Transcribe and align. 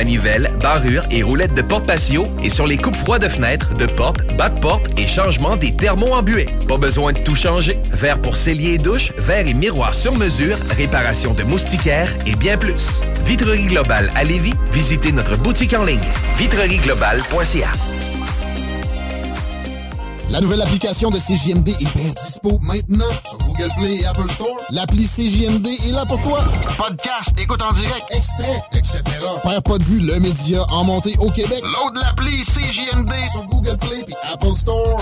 Manivelle, 0.00 0.50
barrure 0.60 1.04
et 1.12 1.22
roulettes 1.22 1.54
de 1.54 1.62
porte 1.62 1.86
patio 1.86 2.24
et 2.42 2.48
sur 2.48 2.66
les 2.66 2.76
coupes 2.76 2.96
froides 2.96 3.22
de 3.22 3.28
fenêtres, 3.28 3.74
de 3.76 3.86
portes, 3.86 4.26
bas 4.36 4.48
de 4.48 4.58
porte 4.58 4.86
et 4.98 5.06
changement 5.06 5.56
des 5.56 5.74
thermos 5.76 6.12
embués. 6.12 6.48
Pas 6.66 6.78
besoin 6.78 7.12
de 7.12 7.20
tout 7.20 7.36
changer. 7.36 7.78
Verre 7.92 8.20
pour 8.20 8.34
cellier 8.34 8.74
et 8.74 8.78
douche, 8.78 9.12
verre 9.18 9.46
et 9.46 9.54
miroir 9.54 9.94
sur 9.94 10.16
mesure, 10.16 10.56
réparation 10.76 11.32
de 11.32 11.44
moustiquaires 11.44 12.12
et 12.26 12.34
bien 12.34 12.58
plus. 12.58 13.02
Vitrerie 13.24 13.68
Globale 13.68 14.10
à 14.16 14.24
Lévis, 14.24 14.54
visitez 14.72 15.12
notre 15.12 15.36
boutique 15.36 15.74
en 15.74 15.84
ligne 15.84 16.00
vitrerieglobale.ca. 16.38 18.03
La 20.30 20.40
nouvelle 20.40 20.62
application 20.62 21.10
de 21.10 21.18
CJMD 21.18 21.68
est 21.68 21.96
bien 21.96 22.12
dispo 22.24 22.58
maintenant 22.62 23.08
sur 23.28 23.38
Google 23.38 23.68
Play 23.78 23.96
et 24.00 24.06
Apple 24.06 24.28
Store. 24.32 24.56
L'appli 24.70 25.06
CJMD 25.06 25.66
est 25.66 25.92
là 25.92 26.04
pour 26.06 26.20
toi. 26.22 26.44
Podcast, 26.76 27.30
écoute 27.38 27.62
en 27.62 27.70
direct, 27.72 28.04
extrait, 28.10 28.62
etc. 28.74 29.02
Père 29.42 29.62
pas 29.62 29.78
de 29.78 29.84
vue, 29.84 30.00
le 30.00 30.18
média 30.20 30.64
en 30.70 30.84
montée 30.84 31.14
au 31.18 31.30
Québec. 31.30 31.62
Load 31.62 31.96
l'appli 32.02 32.42
CJMD 32.42 33.12
sur 33.30 33.46
Google 33.46 33.78
Play 33.78 34.04
et 34.08 34.32
Apple 34.32 34.56
Store. 34.56 35.00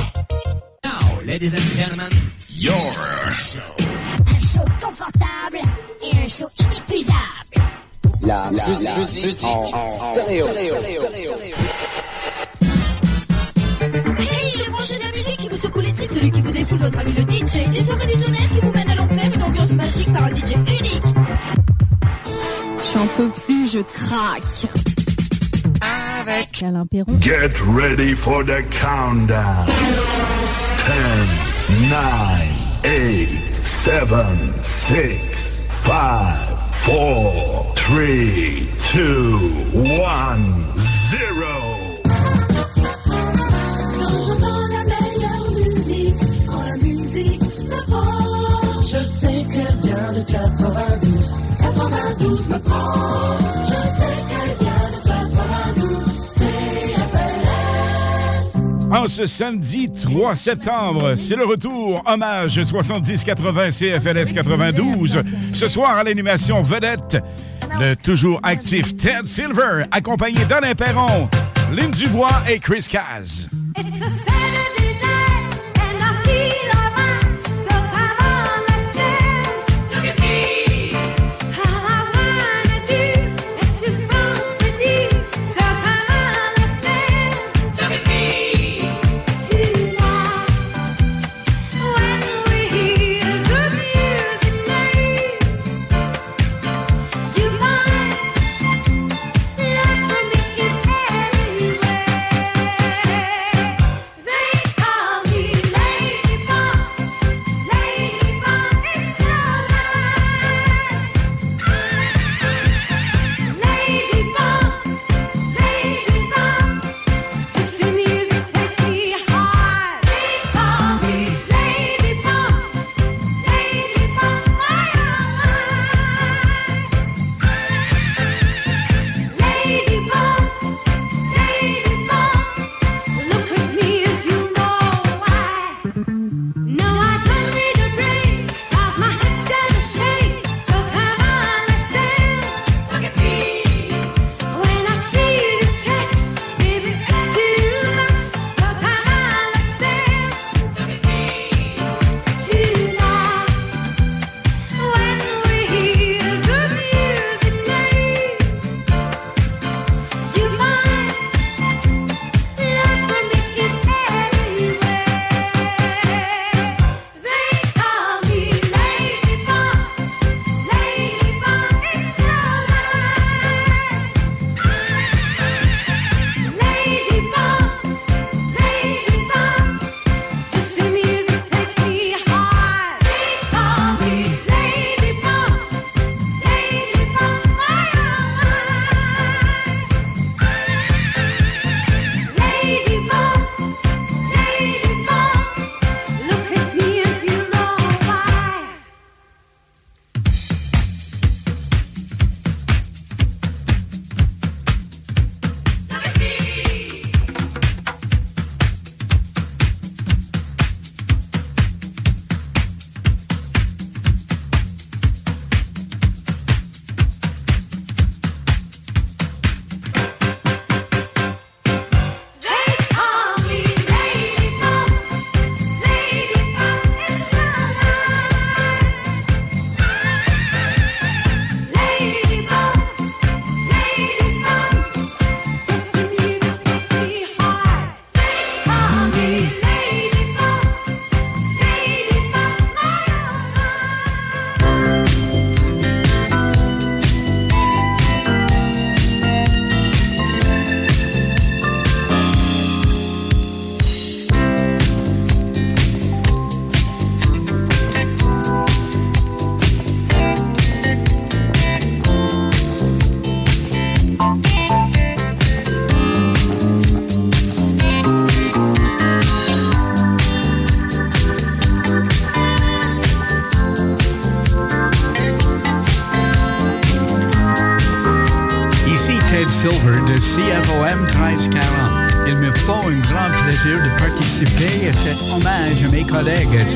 Now, 0.84 0.90
ladies 1.24 1.54
and 1.54 1.76
gentlemen, 1.76 2.10
your 2.50 2.74
Un 3.78 4.40
show 4.40 4.64
confortable 4.80 5.58
et 6.02 6.16
un 6.24 6.28
show 6.28 6.48
inépuisable. 6.60 7.16
La, 8.22 8.50
la, 8.52 8.64
la 8.82 8.96
musique, 8.98 9.44
en, 9.44 9.62
en 9.72 10.14
stéréo. 10.14 10.44
Branché 13.82 14.31
secoue 15.62 15.80
les 15.80 15.92
tripes, 15.92 16.10
celui 16.10 16.30
qui 16.32 16.42
vous 16.42 16.50
défoule 16.50 16.78
votre 16.80 16.98
ami 16.98 17.12
le 17.12 17.22
DJ, 17.22 17.70
des 17.70 17.84
soirées 17.84 18.06
du 18.06 18.18
tonnerre 18.18 18.50
qui 18.52 18.60
vous 18.60 18.72
mènent 18.72 18.90
à 18.90 18.94
l'enfer, 18.96 19.30
une 19.32 19.42
ambiance 19.42 19.72
magique 19.72 20.12
par 20.12 20.24
un 20.24 20.34
DJ 20.34 20.54
unique. 20.56 21.02
J'en 22.92 23.06
peux 23.16 23.30
plus, 23.30 23.70
je 23.70 23.78
craque. 23.78 24.66
Avec 26.20 26.62
Alain 26.64 26.84
Perron. 26.86 27.16
Get 27.20 27.52
ready 27.64 28.14
for 28.14 28.44
the 28.44 28.64
countdown. 28.70 29.66
10, 30.86 31.90
9, 31.90 32.00
8, 32.84 33.54
7, 33.54 34.02
6, 34.62 35.62
5, 35.84 35.94
4, 36.86 37.74
3, 37.76 38.00
2, 38.94 39.02
1, 39.74 39.82
0. 40.76 40.91
92 52.32 52.48
me 52.48 52.58
prend. 52.58 53.36
Je 53.64 53.72
sais 53.88 54.16
qu'elle 54.28 54.56
vient 54.60 54.90
de 54.90 54.98
92. 55.06 55.98
CFLS. 57.04 57.68
En 58.90 59.08
ce 59.08 59.26
samedi 59.26 59.90
3 60.02 60.36
septembre, 60.36 61.14
c'est 61.16 61.36
le 61.36 61.44
retour 61.44 62.02
hommage 62.06 62.58
70-80 62.58 63.70
CFLS 63.70 64.32
92. 64.32 65.22
Ce 65.52 65.68
soir 65.68 65.96
à 65.98 66.04
l'animation 66.04 66.62
vedette, 66.62 67.18
le 67.78 67.94
toujours 67.96 68.40
actif 68.42 68.96
Ted 68.96 69.26
Silver, 69.26 69.84
accompagné 69.90 70.44
d'Alain 70.46 70.74
Perron, 70.74 71.28
Lynn 71.70 71.90
Dubois 71.90 72.42
et 72.48 72.58
Chris 72.58 72.86
Caz. 72.90 73.48
It's 73.76 74.02
a 74.02 74.61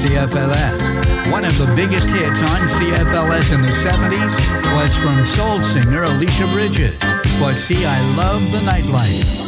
CFLS. 0.06 1.32
One 1.32 1.44
of 1.44 1.58
the 1.58 1.66
biggest 1.74 2.08
hits 2.08 2.40
on 2.40 2.68
CFLS 2.68 3.52
in 3.52 3.60
the 3.60 3.66
70s 3.66 4.72
was 4.76 4.96
from 4.96 5.26
soul 5.26 5.58
singer 5.58 6.04
Alicia 6.04 6.46
Bridges. 6.52 6.96
Was 7.40 7.64
see, 7.64 7.84
I 7.84 8.16
love 8.16 8.40
the 8.52 8.58
nightlife. 8.58 9.46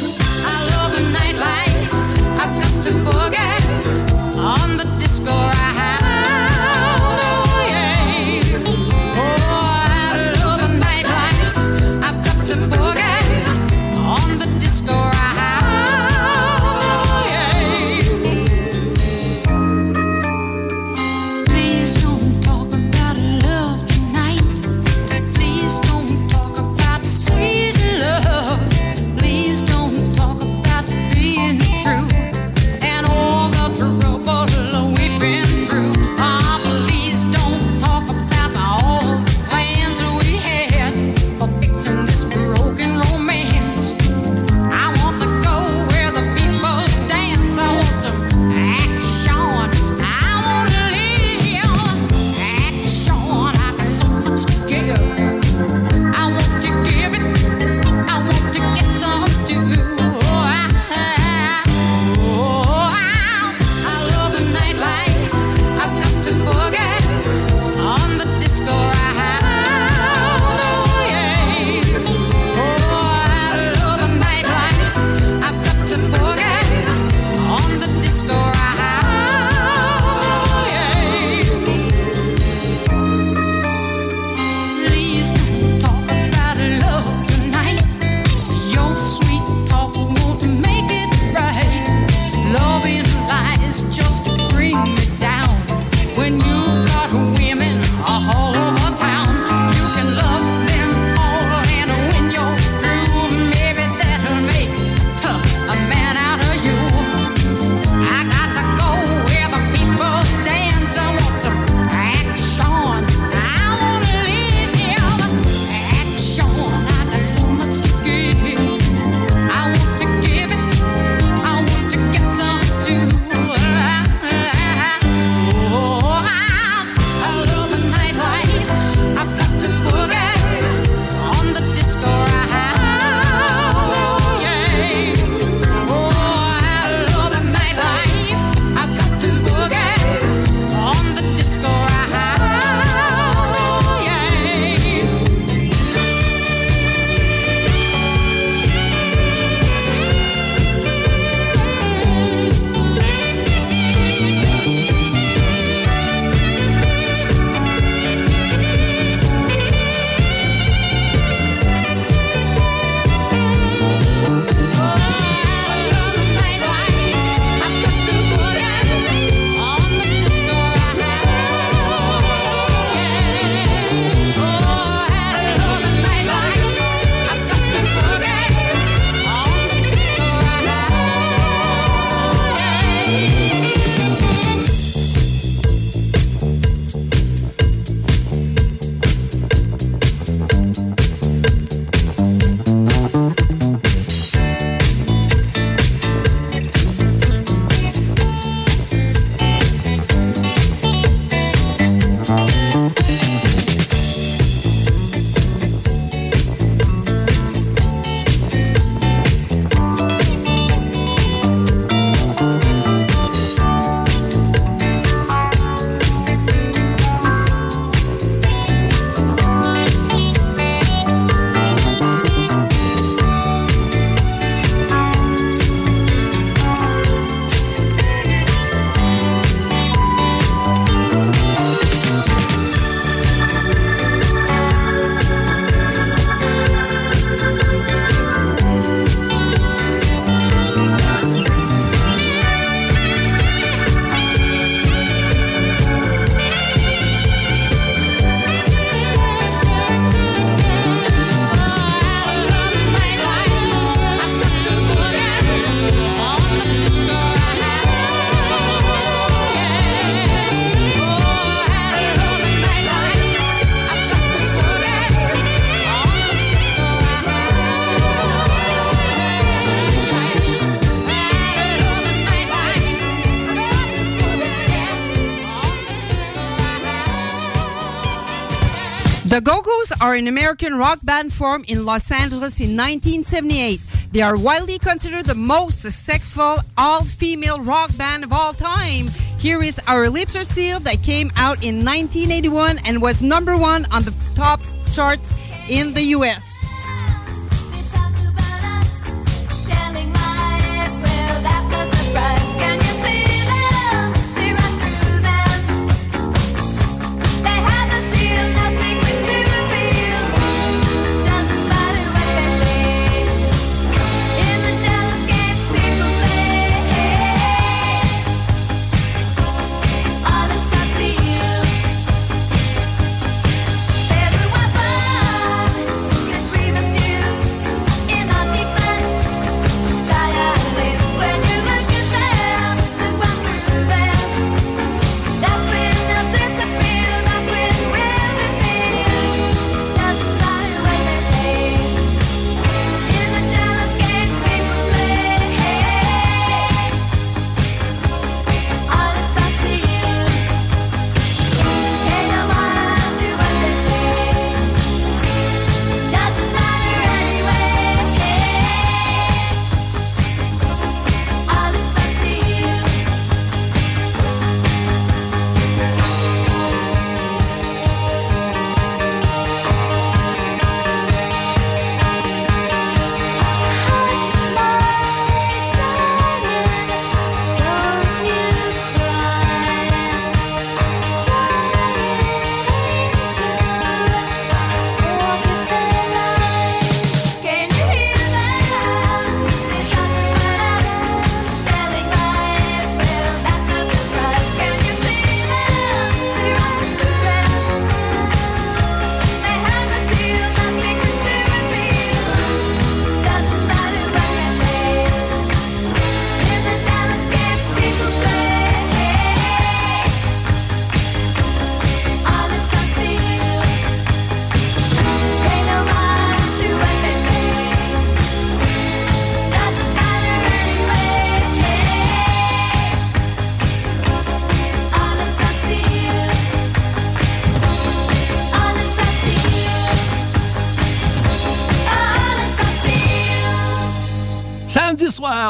The 279.38 279.44
Go-Go's 279.44 279.92
are 280.00 280.16
an 280.16 280.26
American 280.26 280.76
rock 280.78 280.98
band 281.04 281.32
formed 281.32 281.66
in 281.70 281.84
Los 281.84 282.10
Angeles 282.10 282.58
in 282.58 282.76
1978. 282.76 283.80
They 284.10 284.20
are 284.20 284.36
widely 284.36 284.80
considered 284.80 285.26
the 285.26 285.36
most 285.36 285.78
successful 285.78 286.56
all-female 286.76 287.60
rock 287.60 287.96
band 287.96 288.24
of 288.24 288.32
all 288.32 288.52
time. 288.52 289.06
Here 289.38 289.62
is 289.62 289.78
Our 289.86 290.10
Lips 290.10 290.34
Are 290.34 290.42
Sealed 290.42 290.82
that 290.86 291.04
came 291.04 291.30
out 291.36 291.62
in 291.62 291.84
1981 291.84 292.80
and 292.84 293.00
was 293.00 293.22
number 293.22 293.56
one 293.56 293.86
on 293.92 294.02
the 294.02 294.14
top 294.34 294.60
charts 294.92 295.32
in 295.70 295.94
the 295.94 296.02
U.S. 296.18 296.47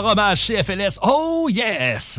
Hommage 0.09 0.47
CFLS. 0.47 0.99
Oh 1.03 1.49
yes! 1.51 2.19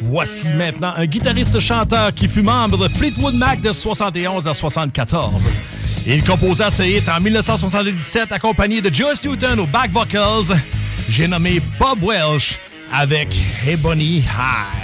Voici 0.00 0.48
maintenant 0.48 0.92
un 0.96 1.06
guitariste-chanteur 1.06 2.12
qui 2.12 2.26
fut 2.26 2.42
membre 2.42 2.88
de 2.88 2.92
Fleetwood 2.92 3.34
Mac 3.34 3.60
de 3.60 3.72
71 3.72 4.48
à 4.48 4.54
74. 4.54 5.44
Il 6.06 6.24
composa 6.24 6.70
ce 6.70 6.82
hit 6.82 7.08
en 7.08 7.20
1977 7.20 8.32
accompagné 8.32 8.80
de 8.80 8.92
Joe 8.92 9.22
Newton 9.24 9.60
aux 9.60 9.66
back 9.66 9.90
vocals. 9.92 10.56
J'ai 11.08 11.28
nommé 11.28 11.60
Bob 11.78 12.02
Welsh 12.02 12.58
avec 12.92 13.28
Ebony 13.66 14.18
Eyes. 14.18 14.79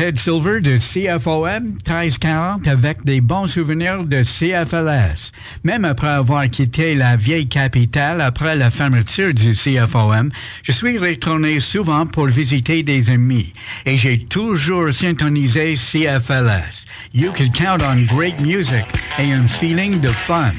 Ted 0.00 0.18
Silver 0.18 0.62
de 0.62 0.78
CFOM 0.78 1.76
1340 1.84 2.66
avec 2.66 3.04
des 3.04 3.20
bons 3.20 3.46
souvenirs 3.46 4.02
de 4.02 4.22
CFLS. 4.22 5.30
Même 5.62 5.84
après 5.84 6.08
avoir 6.08 6.48
quitté 6.48 6.94
la 6.94 7.16
vieille 7.16 7.48
capitale 7.48 8.22
après 8.22 8.56
la 8.56 8.70
fermeture 8.70 9.34
du 9.34 9.52
CFOM, 9.52 10.30
je 10.62 10.72
suis 10.72 10.96
retourné 10.96 11.60
souvent 11.60 12.06
pour 12.06 12.28
visiter 12.28 12.82
des 12.82 13.10
amis 13.10 13.52
et 13.84 13.98
j'ai 13.98 14.18
toujours 14.24 14.90
syntonisé 14.90 15.74
CFLS. 15.74 16.86
You 17.12 17.30
can 17.32 17.50
count 17.50 17.82
on 17.84 18.06
great 18.06 18.40
music 18.40 18.86
et 19.18 19.30
un 19.30 19.46
feeling 19.46 20.00
de 20.00 20.08
fun. 20.08 20.52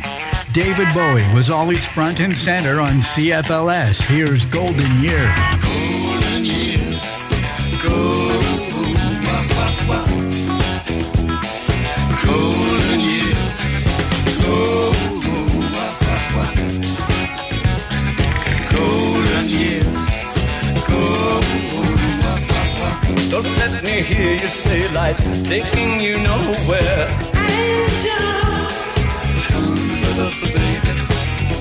David 0.54 0.94
Bowie 0.94 1.26
was 1.34 1.50
always 1.50 1.84
front 1.84 2.20
and 2.20 2.36
center 2.36 2.80
on 2.80 3.02
CFLS. 3.02 4.04
Here's 4.04 4.46
Golden 4.46 5.02
Years. 5.02 5.61
Taking 25.52 26.00
you 26.00 26.16
nowhere. 26.18 27.08
Angel. 27.36 28.32
Come 29.52 29.76
for 30.00 30.14
the 30.20 30.30
baby. 30.40 30.94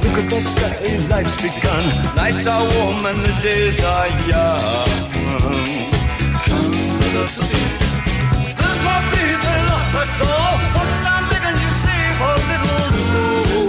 Look 0.04 0.16
at 0.22 0.26
that 0.30 0.44
sky, 0.54 0.74
life's 1.10 1.36
begun. 1.42 1.84
Nights 2.14 2.46
are 2.46 2.62
warm 2.74 3.04
and 3.10 3.18
the 3.26 3.34
days 3.42 3.78
are 3.82 4.08
young. 4.30 4.90
Come 6.46 6.72
for 6.98 7.10
the 7.16 7.24
baby. 7.34 7.82
There's 8.60 8.80
my 8.86 8.98
baby 9.10 9.54
lost, 9.68 9.90
that's 9.96 10.18
all. 10.22 10.56
Once 10.78 11.02
I'm 11.12 11.24
begging 11.30 11.58
you 11.64 11.72
save 11.82 12.20
a 12.30 12.32
little 12.50 12.90
soul. 13.10 13.66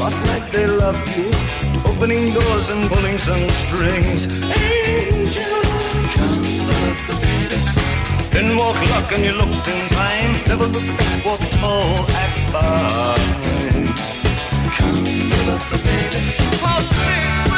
Last 0.00 0.20
night 0.24 0.46
they 0.52 0.66
loved 0.66 1.08
you, 1.18 1.28
opening 1.98 2.32
doors 2.32 2.70
and 2.70 2.88
pulling 2.88 3.18
some 3.18 3.48
strings. 3.50 4.28
Angel, 4.42 5.62
Then 8.30 8.56
walk 8.56 8.78
luck 8.90 9.10
and 9.12 9.24
you 9.24 9.32
looked 9.32 9.66
in 9.66 9.88
time. 9.88 10.32
Never 10.46 10.66
looked 10.66 10.96
back, 10.96 11.24
walked 11.24 11.52
tall, 11.54 12.06
act 12.10 12.38
fine. 12.52 13.48
I'll 16.62 16.82
stay 16.82 16.98
with 17.00 17.42
you, 17.42 17.57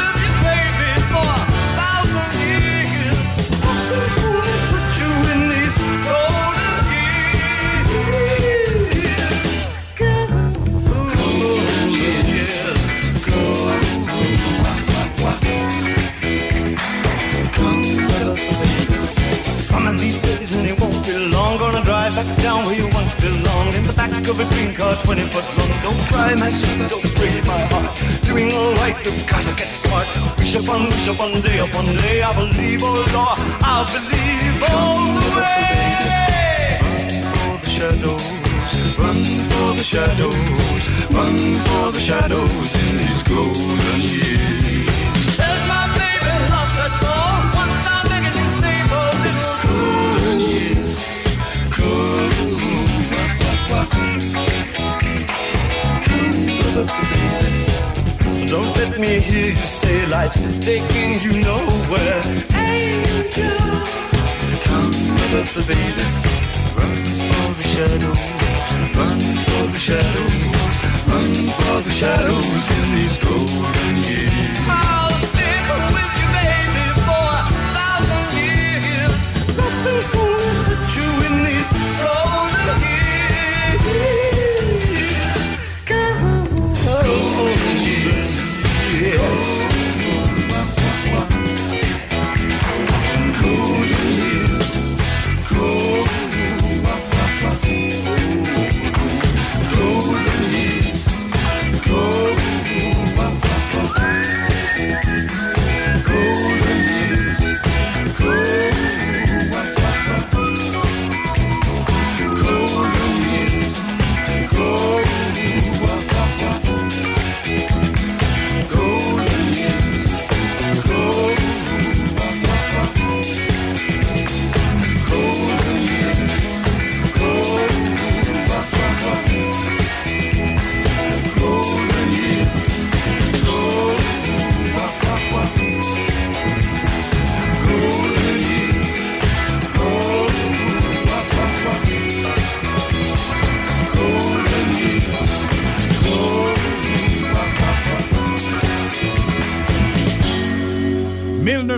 down 22.41 22.65
where 22.65 22.75
you 22.75 22.87
once 22.89 23.13
belonged. 23.15 23.75
In 23.75 23.85
the 23.85 23.93
back 23.93 24.11
of 24.27 24.39
a 24.39 24.45
green 24.51 24.73
car, 24.73 24.95
20 24.95 25.21
foot 25.33 25.45
long. 25.57 25.73
Don't 25.85 26.01
cry 26.09 26.35
my 26.35 26.49
sweet, 26.49 26.89
don't 26.89 27.09
break 27.15 27.45
my 27.45 27.61
heart. 27.71 27.91
Doing 28.25 28.51
alright, 28.51 28.97
you've 29.05 29.25
gotta 29.27 29.53
get 29.55 29.69
smart. 29.69 30.07
Wish 30.37 30.55
upon, 30.55 30.87
wish 30.89 31.07
upon 31.07 31.41
day 31.41 31.59
upon 31.59 31.85
day. 32.03 32.21
I 32.23 32.33
believe, 32.33 32.81
oh 32.83 33.05
Lord, 33.15 33.37
I 33.61 33.77
believe 33.93 34.55
all 34.73 35.05
the 35.21 35.29
way. 35.37 35.61
For 37.33 37.57
the 37.63 37.69
shadows, 37.77 38.71
run 39.01 39.21
for 39.49 39.69
the 39.79 39.83
shadows, 39.83 40.83
run 41.09 41.37
for 41.65 41.91
the 41.95 41.99
shadows 41.99 42.69
in 42.85 42.97
these 42.97 43.23
golden 43.23 44.01
years. 44.01 45.37
There's 45.39 45.63
my 45.73 45.85
baby 45.97 46.33
lost, 46.51 46.73
that's 46.77 47.03
all 47.03 47.40
let 58.89 58.99
me 58.99 59.19
hear 59.19 59.49
you 59.51 59.67
say 59.81 60.07
life's 60.07 60.39
taking 60.65 61.19
you 61.19 61.33
nowhere. 61.39 62.23
Angel, 62.55 63.59
come 64.65 64.93
baby, 65.69 66.05
run 66.77 66.97
for 67.29 67.49
the 67.57 67.65
shadows, 67.73 68.23
run 68.97 69.21
for 69.45 69.65
the 69.73 69.79
shadows, 69.87 70.37
run 71.11 71.33
for 71.59 71.77
the 71.87 71.93
shadows 72.01 72.63
in 72.79 72.87
these 72.97 73.17
golden 73.19 73.95
years. 74.09 74.57
I'll 74.67 75.19
stick 75.29 75.65
with 75.93 76.13
you, 76.19 76.27
baby, 76.39 76.85
for 77.05 77.27
a 77.37 77.45
thousand 77.77 78.29
years. 78.41 79.21
Nothing's 79.59 80.09
gonna 80.15 80.51
touch 80.65 80.91
you 80.97 81.09
in 81.27 81.35
these 81.47 81.69
golden 82.01 82.81
years. 82.89 83.81
Golden 86.83 87.80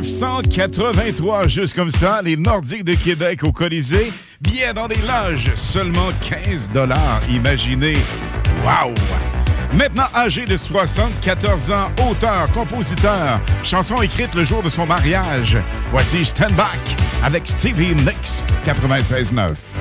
1983, 0.04 1.48
juste 1.48 1.74
comme 1.74 1.90
ça, 1.90 2.22
les 2.22 2.36
Nordiques 2.36 2.84
de 2.84 2.94
Québec 2.94 3.40
au 3.44 3.54
Colisée, 3.54 4.12
billets 4.42 4.74
dans 4.74 4.88
des 4.88 5.00
loges, 5.08 5.54
seulement 5.56 6.10
15 6.28 6.72
dollars. 6.72 7.22
Imaginez. 7.30 7.96
Wow! 8.66 8.94
Maintenant 9.74 10.08
âgé 10.14 10.44
de 10.44 10.58
74 10.58 11.72
ans, 11.72 11.90
auteur, 12.10 12.52
compositeur, 12.52 13.40
chanson 13.64 14.02
écrite 14.02 14.36
le 14.36 14.44
jour 14.44 14.62
de 14.62 14.70
son 14.70 14.86
mariage. 14.86 15.58
Voici 15.92 16.26
Stand 16.26 16.54
Back 16.54 16.80
avec 17.24 17.48
Stevie 17.48 17.96
Nicks, 17.96 18.44
96.9. 18.66 19.73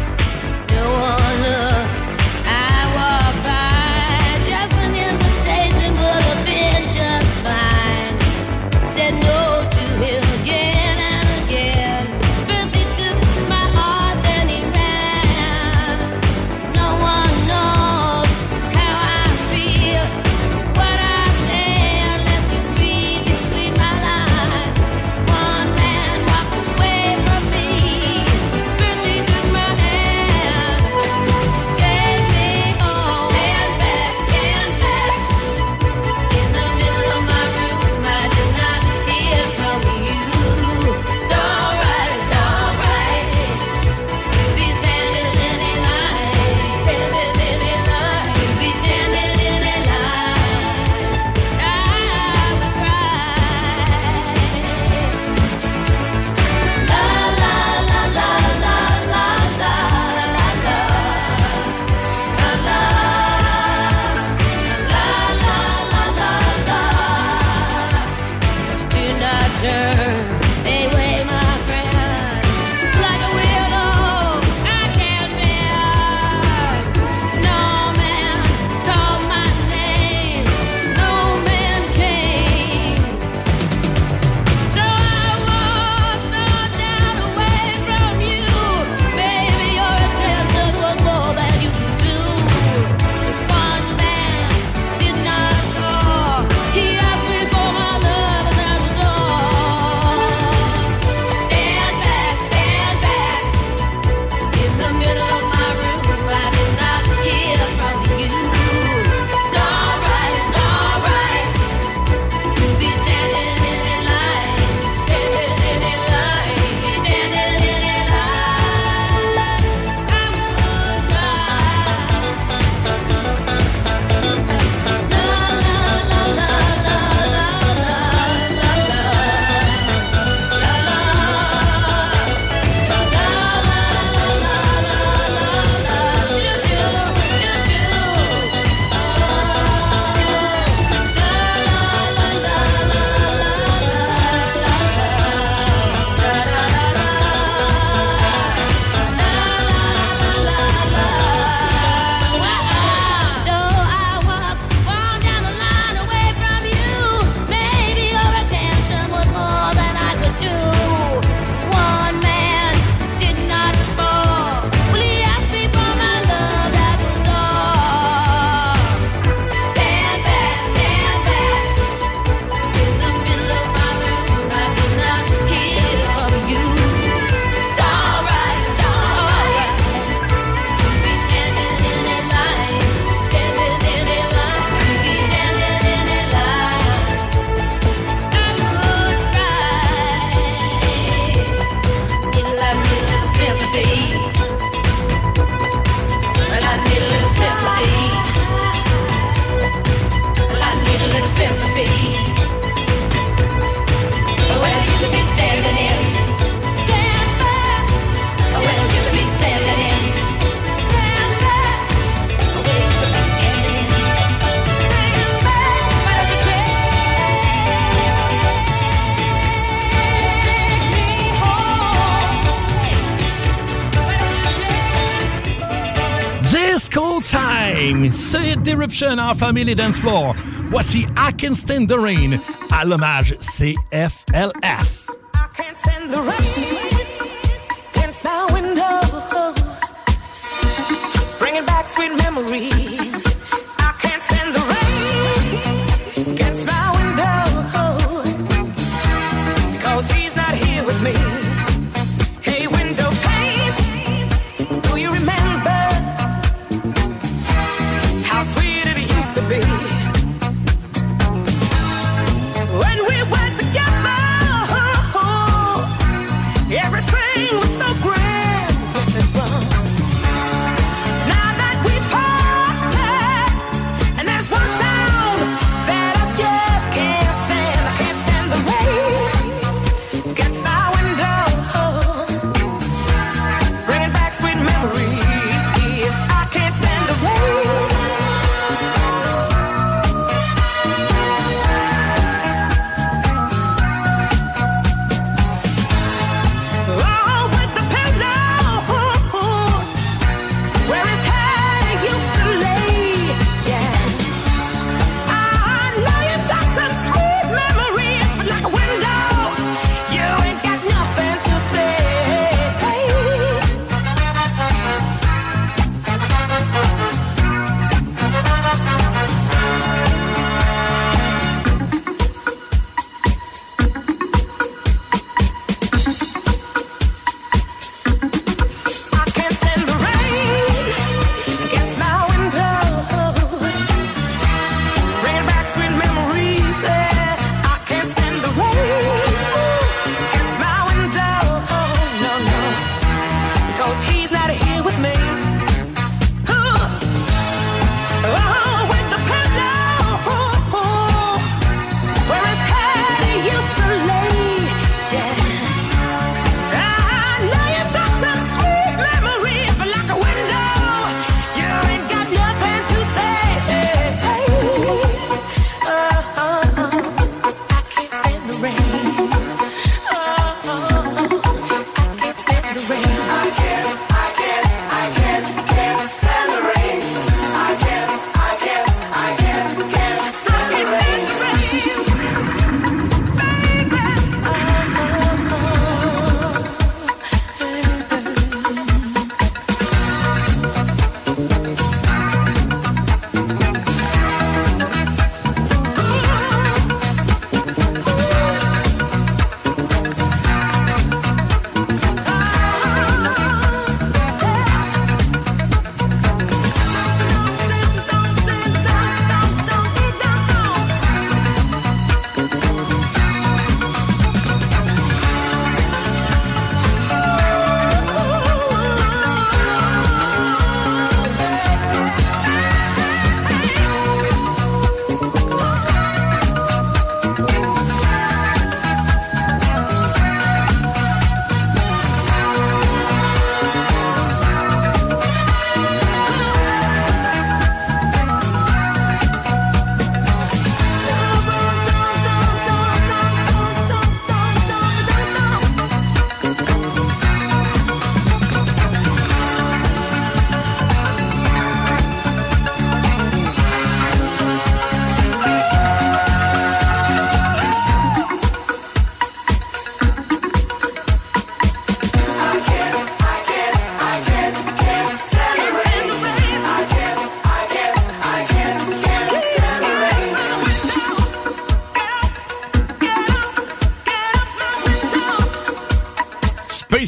C'est 228.92 229.07
Deruption 229.07 229.18
en 229.18 229.35
famille 229.35 229.74
dance 229.74 229.98
floor. 229.98 230.35
Voici 230.70 231.07
Stand 231.55 231.88
the 231.88 231.94
Rain 231.94 232.38
à 232.70 232.85
l'hommage 232.85 233.35
CFLS. 233.40 235.02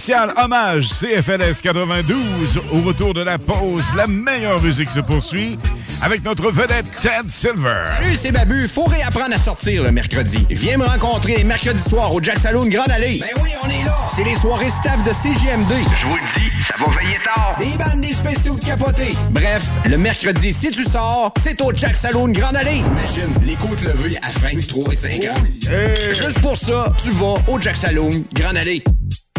Spécial 0.04 0.34
hommage 0.36 0.90
CFLS 0.90 1.62
92. 1.62 2.60
Au 2.74 2.86
retour 2.86 3.14
de 3.14 3.22
la 3.22 3.38
pause, 3.38 3.82
la 3.96 4.06
meilleure 4.06 4.60
musique 4.60 4.90
se 4.90 5.00
poursuit 5.00 5.58
avec 6.02 6.22
notre 6.22 6.50
vedette 6.52 6.84
Ted 7.00 7.30
Silver. 7.30 7.84
Salut, 7.86 8.14
c'est 8.14 8.30
Babu. 8.30 8.68
Faut 8.68 8.84
réapprendre 8.84 9.34
à 9.34 9.38
sortir 9.38 9.82
le 9.82 9.92
mercredi. 9.92 10.44
Viens 10.50 10.76
me 10.76 10.84
rencontrer 10.84 11.42
mercredi 11.42 11.82
soir 11.82 12.14
au 12.14 12.22
Jack 12.22 12.38
Saloon 12.38 12.66
Grande 12.66 12.90
Allée. 12.90 13.18
Ben 13.18 13.42
oui, 13.42 13.48
on 13.64 13.70
est 13.70 13.82
là. 13.82 13.94
C'est 14.14 14.24
les 14.24 14.34
soirées 14.34 14.68
staff 14.68 15.02
de 15.04 15.10
CGMD. 15.10 15.72
Je 15.98 16.06
vous 16.06 16.16
le 16.16 16.38
dis, 16.38 16.62
ça 16.62 16.74
va 16.76 17.00
veiller 17.00 17.18
tard. 17.24 17.56
Des 17.58 17.78
bandes, 17.78 18.02
des 18.02 18.12
spéciaux 18.12 18.56
de 18.56 18.64
capotés. 18.66 19.14
Bref, 19.30 19.70
le 19.86 19.96
mercredi, 19.96 20.52
si 20.52 20.70
tu 20.70 20.84
sors, 20.84 21.32
c'est 21.42 21.62
au 21.62 21.72
Jack 21.74 21.96
Saloon 21.96 22.28
Grande 22.28 22.56
Allée. 22.56 22.82
Imagine, 22.84 23.32
les 23.42 23.56
côtes 23.56 23.82
levées 23.82 24.18
à 24.18 24.38
23 24.38 24.92
et 24.92 24.96
50. 24.96 25.38
Juste 26.10 26.40
pour 26.40 26.58
ça, 26.58 26.92
tu 27.02 27.08
vas 27.12 27.36
au 27.48 27.58
Jack 27.58 27.76
Saloon 27.76 28.22
Grande 28.34 28.58
Allée. 28.58 28.84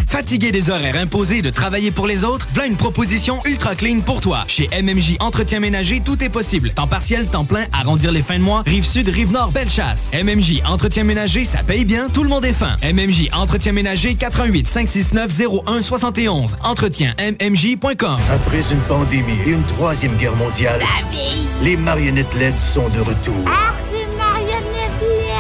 Fatigué 0.08 0.52
des 0.52 0.70
horaires 0.70 0.96
imposés 0.98 1.42
de 1.42 1.50
travailler 1.50 1.92
pour 1.92 2.08
les 2.08 2.24
autres, 2.24 2.48
voilà 2.52 2.68
une 2.68 2.78
proposition 2.78 3.42
ultra 3.46 3.76
clean 3.76 4.02
pour 4.02 4.22
toi. 4.22 4.44
Chez 4.48 4.70
MMJ 4.82 5.18
Entretien 5.20 5.60
Ménager, 5.60 6.02
tout 6.04 6.24
est 6.24 6.30
possible. 6.30 6.72
Temps 6.72 6.88
partiel, 6.88 7.28
temps 7.28 7.46
plein, 7.46 7.66
arrondir 7.74 8.12
les 8.12 8.22
fins 8.22 8.38
de 8.38 8.44
mois, 8.44 8.64
rive 8.66 8.86
sud, 8.86 9.10
rive 9.10 9.32
nord, 9.32 9.52
belle 9.52 9.70
chasse. 9.70 10.12
MMJ 10.14 10.62
Entretien 10.66 11.04
Ménager, 11.04 11.44
ça 11.46 11.64
paye 11.64 11.86
bien, 11.86 12.08
tout 12.10 12.24
le 12.24 12.30
monde 12.30 12.46
est 12.46 12.54
fin. 12.54 12.78
MMJ 12.84 13.30
Entretien 13.34 13.72
Ménager, 13.72 14.16
88 14.16 14.68
569 14.68 15.42
01 15.68 15.82
71. 15.82 16.58
Entretien 16.64 17.14
MMJ.com. 17.20 18.18
Après 18.32 18.62
une 18.72 18.80
pandémie 18.88 19.34
et 19.46 19.52
une 19.52 19.64
troisième 19.64 20.16
guerre 20.18 20.36
mondiale, 20.36 20.82
les 21.62 21.78
marionnettes 21.78 22.36
LED 22.36 22.58
sont 22.58 22.90
de 22.90 23.00
retour. 23.00 23.46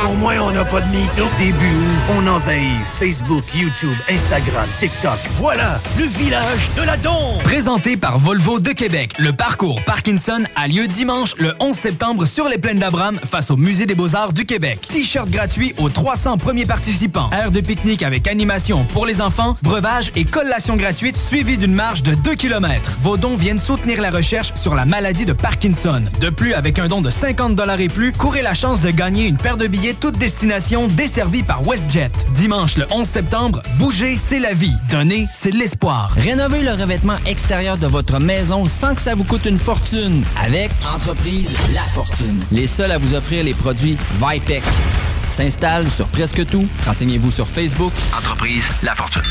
Au 0.06 0.14
moins, 0.14 0.38
on 0.40 0.52
n'a 0.52 0.64
pas 0.64 0.82
de 0.82 0.88
mytho. 0.88 1.26
Début 1.40 1.56
août, 1.56 2.16
on 2.18 2.28
envahit 2.28 2.86
Facebook, 3.00 3.44
YouTube, 3.56 3.96
Instagram, 4.08 4.68
TikTok. 4.80 5.18
Voilà, 5.38 5.80
le 5.98 6.06
village 6.06 6.70
de 6.78 6.84
la 6.84 6.96
Don. 6.96 7.40
Présenté 7.44 7.98
par 7.98 8.20
Volvo 8.20 8.60
de 8.60 8.70
Québec, 8.70 9.14
le 9.18 9.34
parcours 9.34 9.84
Parkinson 9.84 10.44
a 10.56 10.68
lieu 10.68 10.88
dimanche 10.88 11.34
le 11.40 11.56
11 11.60 11.76
septembre 11.76 12.26
sur 12.28 12.48
les 12.48 12.60
plaines 12.60 12.78
d'Abraham 12.78 13.20
face 13.26 13.50
au 13.50 13.58
Musée 13.58 13.88
des 13.88 13.96
Beaux-Arts 13.96 14.34
du 14.34 14.46
Québec. 14.46 14.80
T-shirt 14.92 15.28
gratuit 15.30 15.74
aux 15.78 15.90
300 15.90 16.38
premiers 16.38 16.68
participants. 16.68 17.32
Aire 17.32 17.50
de 17.50 17.62
pique-nique 17.62 18.04
avec 18.04 18.28
animation 18.28 18.86
pour 18.94 19.08
les 19.08 19.22
enfants, 19.22 19.58
breuvage 19.64 20.12
et 20.16 20.24
collation 20.24 20.76
gratuite 20.76 21.18
suivie 21.18 21.58
d'une 21.58 21.74
marche 21.74 22.04
de 22.04 22.14
2 22.14 22.36
km. 22.36 22.92
Vos 23.02 23.18
dons 23.18 23.36
viennent 23.36 23.60
soutenir 23.60 24.02
la 24.02 24.12
recherche 24.12 24.54
sur 24.54 24.76
la 24.76 24.86
maladie 24.86 25.26
de 25.26 25.34
Parkinson. 25.34 26.04
De 26.22 26.30
plus, 26.30 26.54
avec 26.54 26.78
un 26.78 26.88
don 26.88 27.02
de 27.02 27.10
50 27.10 27.60
et 27.80 27.90
plus, 27.90 28.12
courez 28.12 28.44
la 28.44 28.54
chance 28.54 28.82
de 28.82 28.92
gagner 28.92 29.26
une 29.26 29.38
paire 29.38 29.58
de 29.58 29.66
billets 29.66 29.95
toute 29.96 30.18
destination 30.18 30.88
desservie 30.88 31.44
par 31.44 31.62
WestJet. 31.68 32.12
Dimanche 32.34 32.78
le 32.78 32.86
11 32.92 33.08
septembre, 33.08 33.62
bouger, 33.80 34.16
c'est 34.18 34.40
la 34.40 34.54
vie. 34.54 34.74
Donner, 34.90 35.28
c'est 35.32 35.52
de 35.52 35.58
l'espoir. 35.58 36.12
Rénovez 36.18 36.62
le 36.62 36.72
revêtement 36.72 37.18
extérieur 37.26 37.78
de 37.78 37.88
votre 37.88 38.20
maison 38.20 38.68
sans 38.68 38.96
que 38.96 39.02
ça 39.02 39.16
vous 39.16 39.24
coûte 39.24 39.46
une 39.46 39.60
fortune 39.60 40.24
avec 40.44 40.72
Entreprise 40.94 41.58
La 41.74 41.84
Fortune. 41.94 42.44
Les 42.52 42.68
seuls 42.68 42.92
à 42.92 42.98
vous 42.98 43.14
offrir 43.14 43.44
les 43.44 43.54
produits 43.54 43.98
Vipec. 44.20 44.64
S'installe 45.28 45.90
sur 45.90 46.08
presque 46.08 46.46
tout. 46.46 46.68
Renseignez-vous 46.86 47.32
sur 47.32 47.48
Facebook. 47.48 47.94
Entreprise 48.16 48.64
La 48.84 48.96
Fortune. 48.96 49.24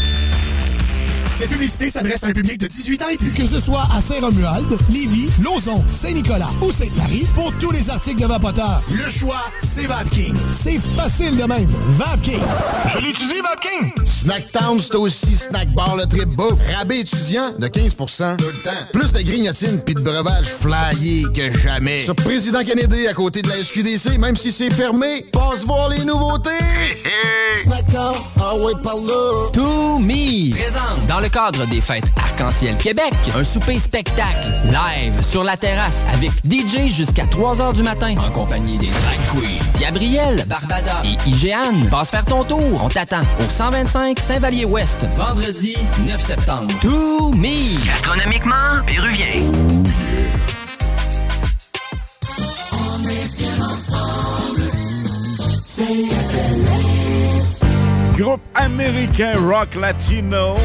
Cette 1.36 1.48
publicité 1.50 1.90
s'adresse 1.90 2.22
à 2.22 2.28
un 2.28 2.32
public 2.32 2.58
de 2.58 2.68
18 2.68 3.02
ans 3.02 3.08
et 3.10 3.16
plus. 3.16 3.32
Que 3.32 3.44
ce 3.44 3.60
soit 3.60 3.86
à 3.92 4.00
Saint-Romuald, 4.00 4.66
Lévis, 4.88 5.28
Lauson, 5.42 5.82
Saint-Nicolas 5.90 6.50
ou 6.62 6.70
Sainte-Marie, 6.70 7.26
pour 7.34 7.52
tous 7.60 7.72
les 7.72 7.90
articles 7.90 8.22
de 8.22 8.26
Vapoteur, 8.26 8.82
le 8.90 9.10
choix, 9.10 9.42
c'est 9.62 9.86
VapKing. 9.86 10.34
C'est 10.50 10.80
facile 10.96 11.36
de 11.36 11.42
même. 11.42 11.68
VapKing. 11.88 12.38
Je 12.94 12.98
l'utilise, 13.00 13.42
VapKing. 13.42 14.06
Snacktown, 14.06 14.78
c'est 14.80 14.94
aussi 14.94 15.36
Snack 15.36 15.74
Bar, 15.74 15.96
le 15.96 16.06
trip 16.06 16.28
bouffe. 16.28 16.60
Rabais 16.72 17.00
étudiant 17.00 17.52
de 17.58 17.66
15 17.66 17.96
Tout 17.96 18.04
le 18.46 18.62
temps. 18.62 18.70
Plus 18.92 19.12
de 19.12 19.20
grignotines 19.22 19.80
puis 19.84 19.94
de 19.96 20.00
breuvages 20.00 20.46
flyés 20.46 21.24
que 21.34 21.56
jamais. 21.58 22.00
Sur 22.00 22.14
Président 22.14 22.62
Kennedy, 22.62 23.08
à 23.08 23.14
côté 23.14 23.42
de 23.42 23.48
la 23.48 23.62
SQDC, 23.62 24.18
même 24.18 24.36
si 24.36 24.52
c'est 24.52 24.70
fermé, 24.70 25.26
passe 25.32 25.64
voir 25.64 25.88
les 25.88 26.04
nouveautés. 26.04 26.50
Snacktown, 27.62 28.14
ah 28.40 28.56
ouais, 28.56 28.72
par 28.82 28.96
là. 28.96 29.50
To 29.52 29.98
Me 29.98 30.52
présente 30.52 31.06
dans 31.08 31.20
le 31.24 31.30
cadre 31.30 31.64
des 31.66 31.80
fêtes 31.80 32.04
Arc-en-Ciel 32.16 32.76
Québec 32.76 33.14
un 33.34 33.42
souper 33.42 33.78
spectacle 33.78 34.52
live 34.66 35.26
sur 35.26 35.42
la 35.42 35.56
terrasse 35.56 36.04
avec 36.12 36.30
DJ 36.44 36.90
jusqu'à 36.90 37.24
3 37.26 37.56
h 37.56 37.72
du 37.72 37.82
matin 37.82 38.14
en 38.18 38.30
compagnie 38.30 38.76
des 38.76 38.88
drag 38.88 39.18
queens 39.32 39.80
Gabriel, 39.80 40.44
Barbada 40.46 41.00
et 41.02 41.16
Igéane. 41.28 41.88
Passe 41.90 42.10
faire 42.10 42.26
ton 42.26 42.44
tour, 42.44 42.82
on 42.84 42.90
t'attend 42.90 43.22
au 43.40 43.48
125 43.48 44.18
Saint-Vallier-Ouest 44.18 45.06
vendredi 45.16 45.74
9 46.06 46.20
septembre. 46.20 46.74
To 46.82 47.32
Me 47.32 47.82
Gastronomiquement, 47.86 48.84
péruvien. 48.86 49.26
On 52.72 53.02
est 53.08 53.38
bien 53.38 53.64
ensemble. 53.64 54.62
C'est 55.62 55.84
Groupe 58.18 58.42
américain 58.54 59.32
rock 59.40 59.74
latino 59.74 60.56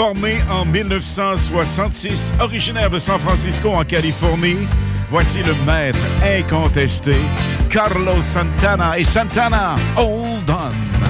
formé 0.00 0.38
en 0.50 0.64
1966, 0.64 2.32
originaire 2.40 2.88
de 2.88 2.98
San 2.98 3.20
Francisco 3.20 3.68
en 3.68 3.84
Californie. 3.84 4.66
Voici 5.10 5.42
le 5.42 5.54
maître 5.66 5.98
incontesté, 6.22 7.16
Carlos 7.68 8.22
Santana 8.22 8.98
et 8.98 9.04
Santana 9.04 9.76
Hold 9.98 10.48
On. 10.48 11.09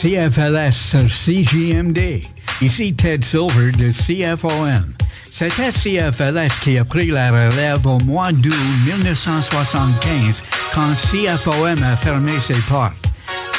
CFLS 0.00 0.96
CJMD. 1.08 2.22
Ici 2.62 2.94
Ted 2.94 3.22
Silver 3.22 3.70
de 3.70 3.90
CFOM. 3.90 4.94
C'était 5.30 5.70
CFLS 5.70 6.58
qui 6.62 6.78
a 6.78 6.86
pris 6.86 7.08
la 7.08 7.30
relève 7.30 7.86
au 7.86 7.98
mois 8.06 8.32
d'août 8.32 8.54
1975 8.86 10.42
quand 10.74 10.94
CFOM 10.94 11.82
a 11.82 11.96
fermé 11.96 12.32
ses 12.40 12.58
portes. 12.66 12.96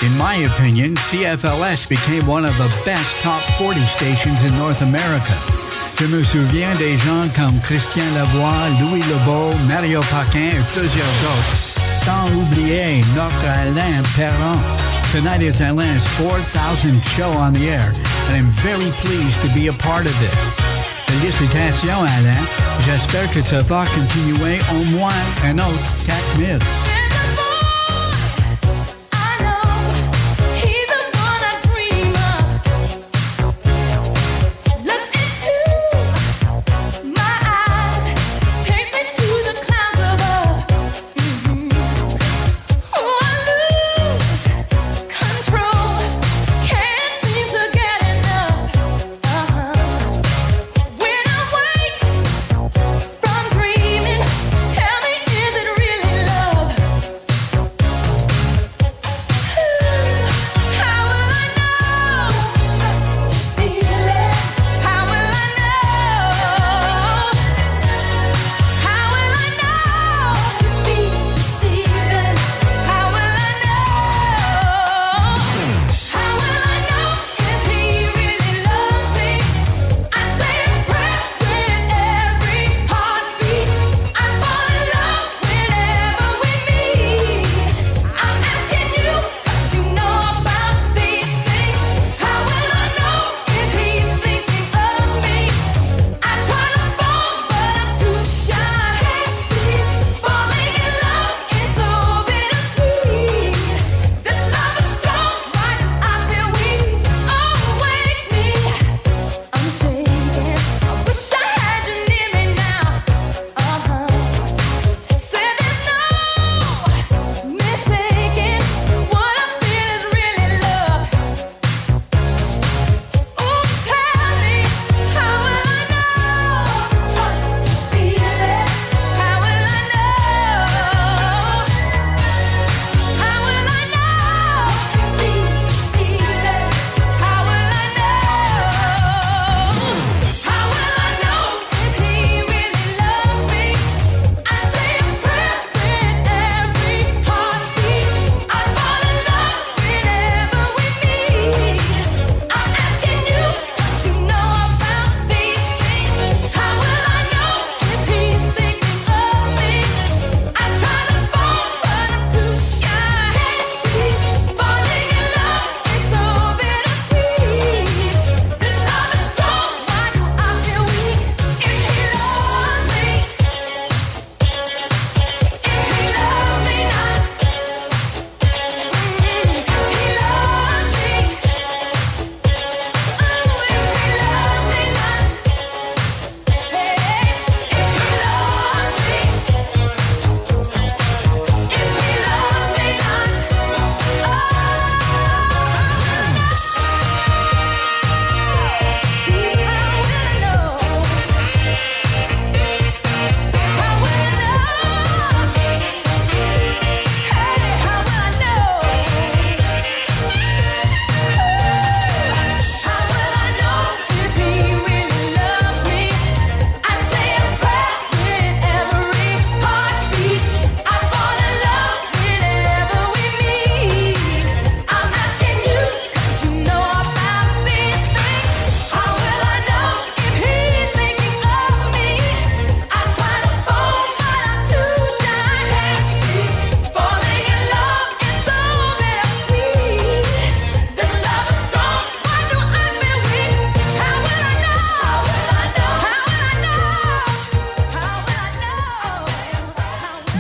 In 0.01 0.09
my 0.17 0.43
opinion, 0.47 0.95
CFLS 1.11 1.87
became 1.87 2.27
one 2.27 2.45
of 2.45 2.57
the 2.57 2.71
best 2.85 3.21
top 3.21 3.43
40 3.59 3.79
stations 3.85 4.43
in 4.43 4.57
North 4.57 4.81
America. 4.81 5.35
Je 5.99 6.07
me 6.07 6.23
souviens 6.23 6.73
des 6.79 6.97
gens 6.97 7.29
comme 7.35 7.59
Christian 7.61 8.15
Lavoie, 8.15 8.67
Louis 8.79 9.03
Lebeau, 9.03 9.55
Mario 9.67 10.01
Paquin 10.09 10.49
et 10.49 10.73
plusieurs 10.73 11.13
d'autres. 11.21 11.77
Sans 12.03 12.25
oublier 12.35 13.01
notre 13.15 13.45
Alain 13.45 14.01
Perron. 14.17 14.80
Tonight 15.12 15.41
is 15.41 15.59
Alain's 15.59 16.05
4,000th 16.16 17.03
show 17.03 17.30
on 17.32 17.51
the 17.51 17.70
air, 17.70 17.91
and 18.30 18.38
I'm 18.38 18.47
very 18.64 18.89
pleased 19.03 19.41
to 19.41 19.53
be 19.53 19.68
a 19.68 19.74
part 19.74 20.05
of 20.05 20.16
it. 20.24 20.34
Félicitations, 21.05 22.07
Alain. 22.07 22.34
Eh? 22.34 22.45
J'espère 22.86 23.30
que 23.32 23.41
tu 23.41 23.57
vas 23.68 23.86
continuer 23.88 24.59
au 24.72 24.86
moins 24.95 25.12
un 25.43 25.59
autre 25.59 26.05
4000. 26.05 26.80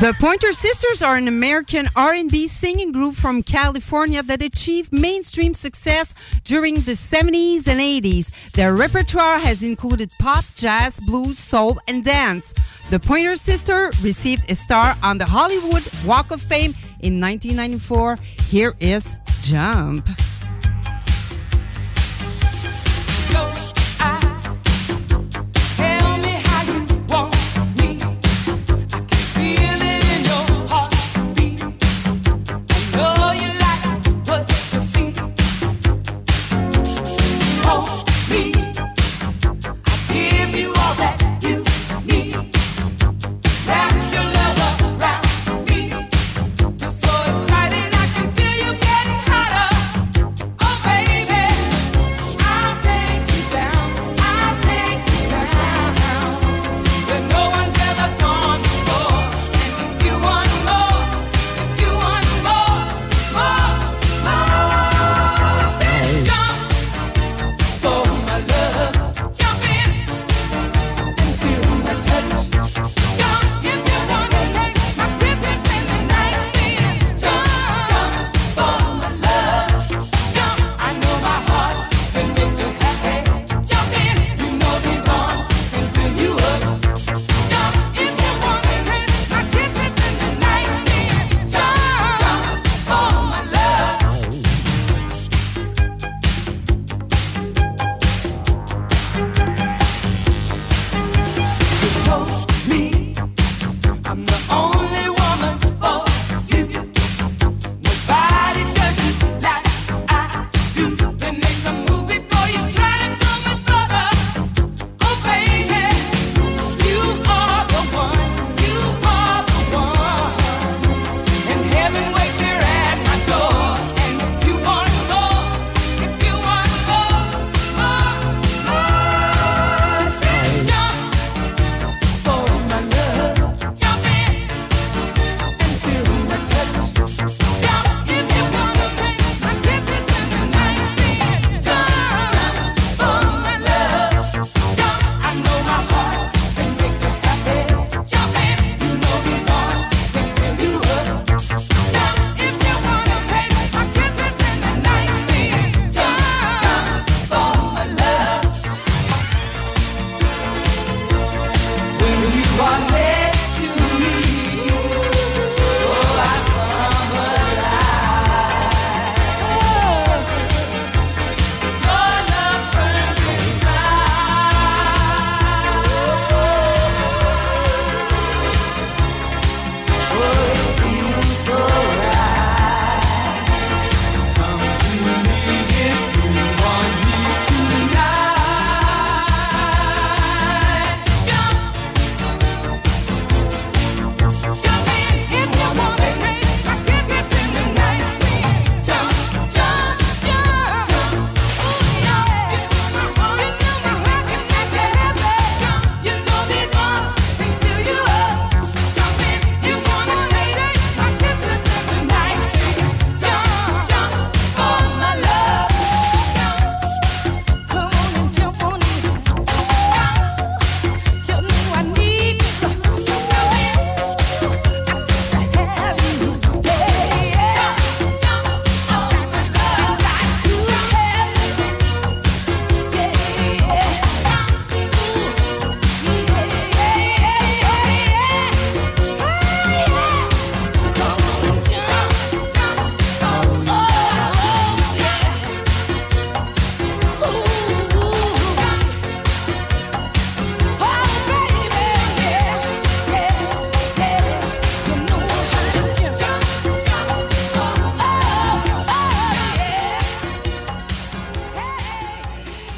The 0.01 0.15
Pointer 0.19 0.51
Sisters 0.51 1.03
are 1.03 1.15
an 1.15 1.27
American 1.27 1.87
R&B 1.95 2.47
singing 2.47 2.91
group 2.91 3.13
from 3.13 3.43
California 3.43 4.23
that 4.23 4.41
achieved 4.41 4.91
mainstream 4.91 5.53
success 5.53 6.15
during 6.43 6.73
the 6.73 6.93
70s 6.93 7.67
and 7.67 7.79
80s. 7.79 8.31
Their 8.53 8.75
repertoire 8.75 9.37
has 9.37 9.61
included 9.61 10.11
pop, 10.17 10.43
jazz, 10.55 10.99
blues, 11.01 11.37
soul, 11.37 11.79
and 11.87 12.03
dance. 12.03 12.51
The 12.89 12.99
Pointer 12.99 13.35
Sisters 13.35 14.03
received 14.03 14.51
a 14.51 14.55
star 14.55 14.97
on 15.03 15.19
the 15.19 15.25
Hollywood 15.25 15.87
Walk 16.03 16.31
of 16.31 16.41
Fame 16.41 16.73
in 17.01 17.21
1994. 17.21 18.17
Here 18.49 18.73
is 18.79 19.15
Jump. 19.43 20.09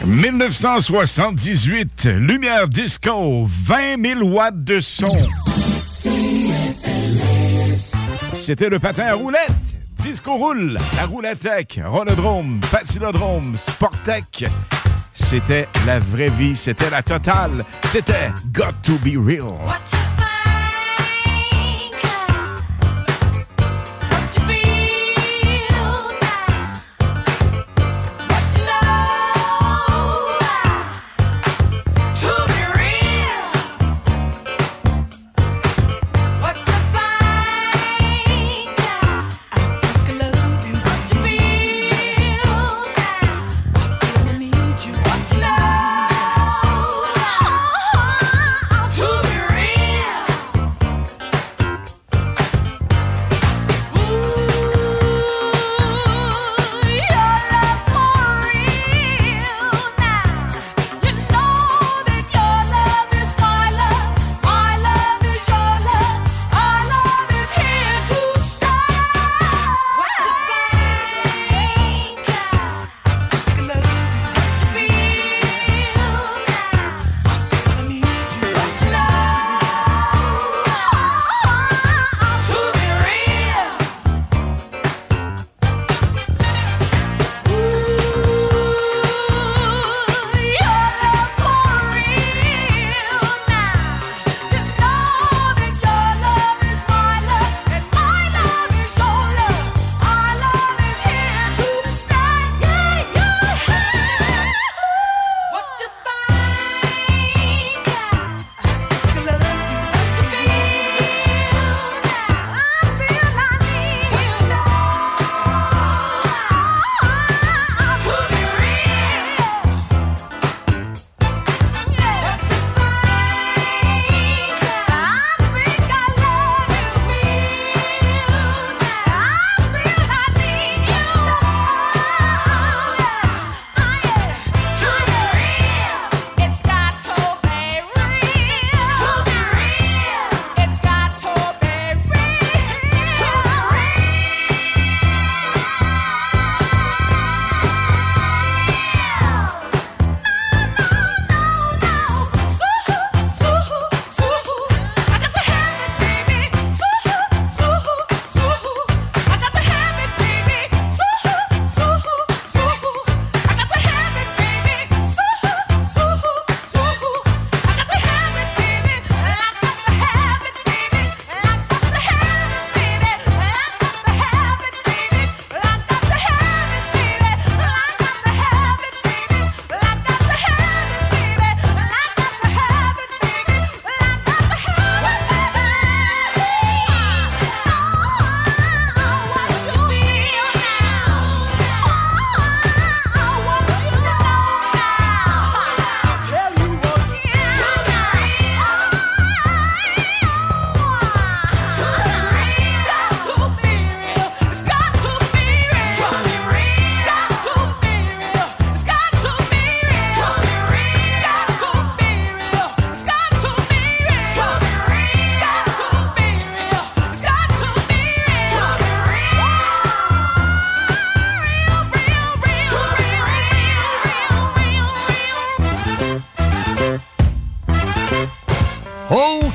1978, 0.05 2.05
Lumière 2.05 2.67
Disco, 2.67 3.47
20 3.47 4.03
000 4.03 4.23
watts 4.23 4.63
de 4.63 4.81
son. 4.81 5.11
C'était 8.33 8.69
le 8.69 8.79
patin 8.79 9.07
à 9.07 9.13
roulette. 9.13 9.51
Disco 9.99 10.35
roule, 10.35 10.77
la 10.97 11.05
roulettech, 11.05 11.79
Rolodrome, 11.85 12.59
Patinodrome, 12.69 13.55
Sportec. 13.55 14.45
C'était 15.13 15.69
la 15.85 15.99
vraie 15.99 16.29
vie, 16.29 16.57
c'était 16.57 16.89
la 16.89 17.01
totale. 17.01 17.63
C'était 17.87 18.31
Got 18.51 18.73
to 18.83 18.97
be 18.99 19.15
real. 19.17 19.55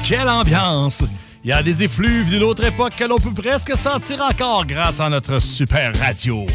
Quelle 0.08 0.28
ambiance! 0.28 1.04
Il 1.44 1.50
y 1.50 1.52
a 1.52 1.62
des 1.62 1.82
effluves 1.82 2.30
d'une 2.30 2.42
autre 2.42 2.64
époque 2.64 2.94
que 2.96 3.04
l'on 3.04 3.18
peut 3.18 3.34
presque 3.34 3.76
sentir 3.76 4.22
encore 4.22 4.64
grâce 4.64 5.00
à 5.00 5.10
notre 5.10 5.38
super 5.38 5.92
radio. 5.98 6.46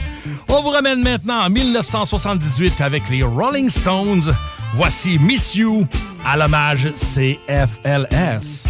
On 0.49 0.61
vous 0.61 0.69
ramène 0.69 1.03
maintenant 1.03 1.45
en 1.45 1.49
1978 1.51 2.81
avec 2.81 3.09
les 3.09 3.21
Rolling 3.21 3.69
Stones. 3.69 4.33
Voici 4.73 5.19
Miss 5.19 5.53
You 5.53 5.85
à 6.25 6.35
l'hommage 6.35 6.91
CFLS. 6.93 8.65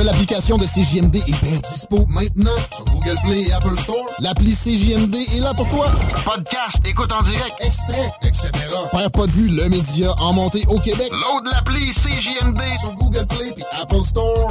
L'application 0.00 0.56
de 0.56 0.64
CJMD 0.64 1.16
est 1.16 1.44
bien 1.44 1.58
dispo 1.70 2.06
maintenant 2.08 2.50
sur 2.74 2.84
Google 2.86 3.14
Play 3.24 3.42
et 3.42 3.52
Apple 3.52 3.78
Store. 3.78 4.06
L'appli 4.18 4.52
CJMD 4.52 5.14
est 5.14 5.40
là 5.40 5.52
pour 5.54 5.68
toi. 5.68 5.86
Podcast, 6.24 6.80
écoute 6.84 7.12
en 7.12 7.22
direct, 7.22 7.52
extrait, 7.60 8.10
etc. 8.22 8.50
Père 8.90 9.10
pas 9.10 9.26
de 9.26 9.32
vue, 9.32 9.48
le 9.48 9.68
média 9.68 10.12
en 10.18 10.32
montée 10.32 10.64
au 10.68 10.78
Québec. 10.78 11.10
Load 11.12 11.46
l'appli 11.52 11.92
CJMD 11.92 12.60
sur 12.80 12.94
Google 12.96 13.26
Play 13.26 13.52
et 13.56 13.80
Apple 13.80 14.04
Store. 14.04 14.50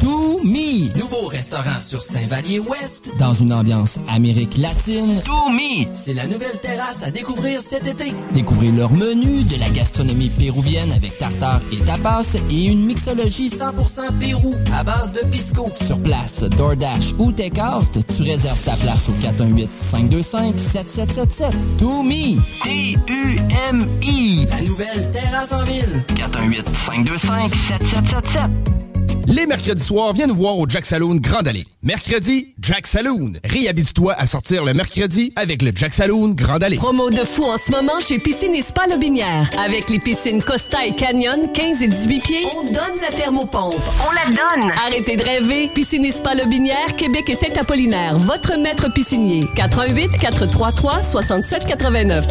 To 0.00 0.40
Me, 0.44 0.96
nouveau 0.98 1.28
restaurant 1.28 1.78
sur 1.78 2.02
Saint-Vallier-Ouest, 2.02 3.12
dans 3.18 3.34
une 3.34 3.52
ambiance 3.52 3.98
Amérique 4.08 4.56
latine. 4.56 5.20
To 5.26 5.50
Me, 5.50 5.86
c'est 5.92 6.14
la 6.14 6.26
nouvelle 6.26 6.58
terrasse 6.58 7.02
à 7.02 7.10
découvrir 7.10 7.60
cet 7.60 7.86
été. 7.86 8.14
Découvrez 8.32 8.70
leur 8.70 8.90
menu, 8.92 9.44
de 9.44 9.60
la 9.60 9.68
gastronomie 9.68 10.30
péruvienne 10.30 10.92
avec 10.92 11.18
tartare 11.18 11.60
et 11.70 11.76
tapas 11.84 12.36
et 12.50 12.64
une 12.64 12.86
mixologie 12.86 13.50
100% 13.50 14.18
Pérou 14.18 14.54
à 14.72 14.79
base 14.84 15.12
de 15.12 15.20
pisco. 15.30 15.70
Sur 15.74 16.02
place, 16.02 16.42
DoorDash 16.42 17.14
ou 17.18 17.32
Takeout, 17.32 17.84
tu 18.14 18.22
réserves 18.22 18.62
ta 18.64 18.76
place 18.76 19.08
au 19.08 19.12
418-525-7777. 19.26 21.52
To 21.78 22.02
Me, 22.02 22.38
T-U-M-I, 22.62 24.46
la 24.48 24.62
nouvelle 24.62 25.10
terrasse 25.10 25.52
en 25.52 25.64
ville. 25.64 26.04
418-525-7777. 26.14 28.89
Les 29.26 29.46
mercredis 29.46 29.82
soirs, 29.82 30.12
viens 30.12 30.26
nous 30.26 30.34
voir 30.34 30.58
au 30.58 30.68
Jack 30.68 30.84
Saloon 30.86 31.16
Grand 31.16 31.46
Allée. 31.46 31.64
Mercredi, 31.82 32.54
Jack 32.60 32.86
Saloon. 32.86 33.32
Réhabite-toi 33.44 34.14
à 34.14 34.26
sortir 34.26 34.64
le 34.64 34.74
mercredi 34.74 35.32
avec 35.36 35.62
le 35.62 35.70
Jack 35.74 35.94
Saloon 35.94 36.30
Grand 36.34 36.62
Allée. 36.62 36.76
Promo 36.76 37.10
de 37.10 37.24
fou 37.24 37.44
en 37.44 37.56
ce 37.56 37.70
moment 37.70 38.00
chez 38.00 38.18
Piscine 38.18 38.54
et 38.54 38.62
Spa 38.62 38.86
Lobinière. 38.88 39.48
Avec 39.58 39.88
les 39.90 39.98
piscines 40.00 40.42
Costa 40.42 40.84
et 40.84 40.94
Canyon, 40.94 41.52
15 41.52 41.82
et 41.82 41.88
18 41.88 42.20
pieds, 42.20 42.46
on 42.60 42.64
donne 42.64 43.00
la 43.00 43.08
thermopompe. 43.08 43.76
On 44.06 44.12
la 44.12 44.26
donne! 44.34 44.70
Arrêtez 44.86 45.16
de 45.16 45.22
rêver. 45.22 45.70
Piscine 45.74 46.04
et 46.04 46.12
Spa 46.12 46.34
Lobinière, 46.34 46.96
Québec 46.96 47.24
et 47.28 47.36
Saint-Apollinaire. 47.36 48.18
Votre 48.18 48.56
maître 48.58 48.92
piscinier. 48.92 49.44
88 49.54 50.18
433 50.20 51.02
67 51.04 51.66
89. 51.66 52.26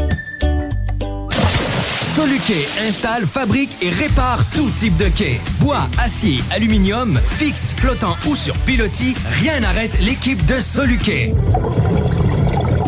Soluquet 2.20 2.68
installe, 2.86 3.26
fabrique 3.26 3.78
et 3.82 3.90
répare 3.90 4.44
tout 4.54 4.70
type 4.72 4.98
de 4.98 5.08
quai. 5.08 5.40
Bois, 5.62 5.88
acier, 5.98 6.44
aluminium, 6.52 7.18
fixe, 7.30 7.74
flottant 7.78 8.18
ou 8.28 8.36
sur 8.36 8.58
pilotis, 8.66 9.16
rien 9.42 9.62
n'arrête 9.62 9.98
l'équipe 10.02 10.46
de 10.46 10.56
Soluquet. 10.56 11.34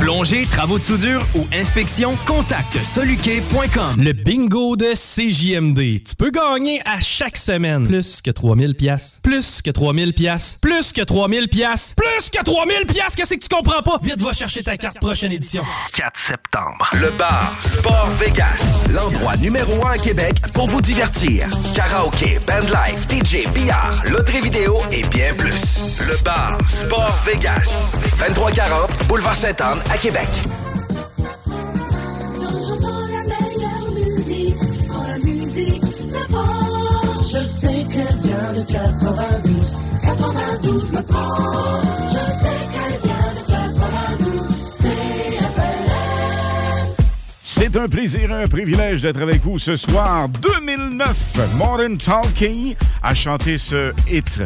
Plongée, 0.01 0.47
travaux 0.47 0.79
de 0.79 0.83
soudure 0.83 1.23
ou 1.35 1.45
inspection, 1.53 2.17
contacte 2.25 2.83
soluquet.com. 2.83 4.01
Le 4.03 4.13
bingo 4.13 4.75
de 4.75 4.93
CJMD. 4.95 6.03
Tu 6.03 6.15
peux 6.17 6.31
gagner 6.31 6.81
à 6.85 6.99
chaque 6.99 7.37
semaine 7.37 7.85
plus 7.85 8.19
que 8.19 8.31
3000 8.31 8.73
pièces, 8.73 9.19
plus 9.21 9.61
que 9.61 9.69
3000 9.69 10.13
pièces, 10.13 10.57
plus 10.59 10.91
que 10.91 11.01
3000 11.01 11.49
pièces, 11.49 11.93
plus 11.95 12.31
que 12.31 12.43
3000 12.43 12.87
pièces. 12.87 13.15
Qu'est-ce 13.15 13.35
que 13.35 13.39
tu 13.39 13.47
comprends 13.47 13.83
pas? 13.83 13.99
Vite 14.01 14.19
va 14.21 14.31
chercher 14.31 14.63
ta 14.63 14.75
carte 14.75 14.99
prochaine 14.99 15.33
édition. 15.33 15.61
4 15.95 16.19
septembre. 16.19 16.89
Le 16.93 17.11
bar 17.19 17.53
Sport 17.61 18.09
Vegas. 18.19 18.87
L'endroit 18.89 19.37
numéro 19.37 19.85
1 19.85 19.91
à 19.91 19.97
Québec 19.99 20.41
pour 20.55 20.65
vous 20.65 20.81
divertir. 20.81 21.47
Karaoke, 21.75 22.39
bandlife, 22.47 23.07
DJ, 23.07 23.47
billard, 23.53 24.01
loterie 24.09 24.41
vidéo 24.41 24.79
et 24.91 25.03
bien 25.03 25.35
plus. 25.35 25.79
Le 26.07 26.23
bar 26.23 26.57
Sport 26.67 27.19
Vegas. 27.23 27.91
2340 28.17 29.07
Boulevard 29.07 29.35
Sainte-Anne 29.35 29.79
à 29.91 29.97
Québec. 29.97 30.27
Quand 31.45 32.61
j'entends 32.61 33.01
la 33.07 33.23
meilleure 33.23 33.91
musique, 33.93 34.55
quand 34.87 35.05
la 35.07 35.17
musique 35.17 35.83
m'apporte, 36.11 37.27
je 37.29 37.39
sais 37.39 37.85
qu'elle 37.89 38.17
vient 38.23 38.53
de 38.53 38.61
92. 38.71 39.73
92 40.03 40.91
me 40.93 41.01
prend. 41.01 41.81
Je 42.07 42.23
sais 42.39 42.61
qu'elle 42.71 42.99
vient 43.03 43.33
de 43.35 43.43
92. 43.49 44.47
CFLS. 44.77 46.15
C'est 47.43 47.75
un 47.75 47.87
plaisir 47.89 48.31
et 48.31 48.43
un 48.43 48.47
privilège 48.47 49.01
d'être 49.01 49.21
avec 49.21 49.43
vous 49.43 49.59
ce 49.59 49.75
soir. 49.75 50.29
2009, 50.29 51.13
Modern 51.57 51.97
Talking 51.97 52.75
a 53.03 53.13
chanté 53.13 53.57
ce 53.57 53.91
hit. 54.09 54.39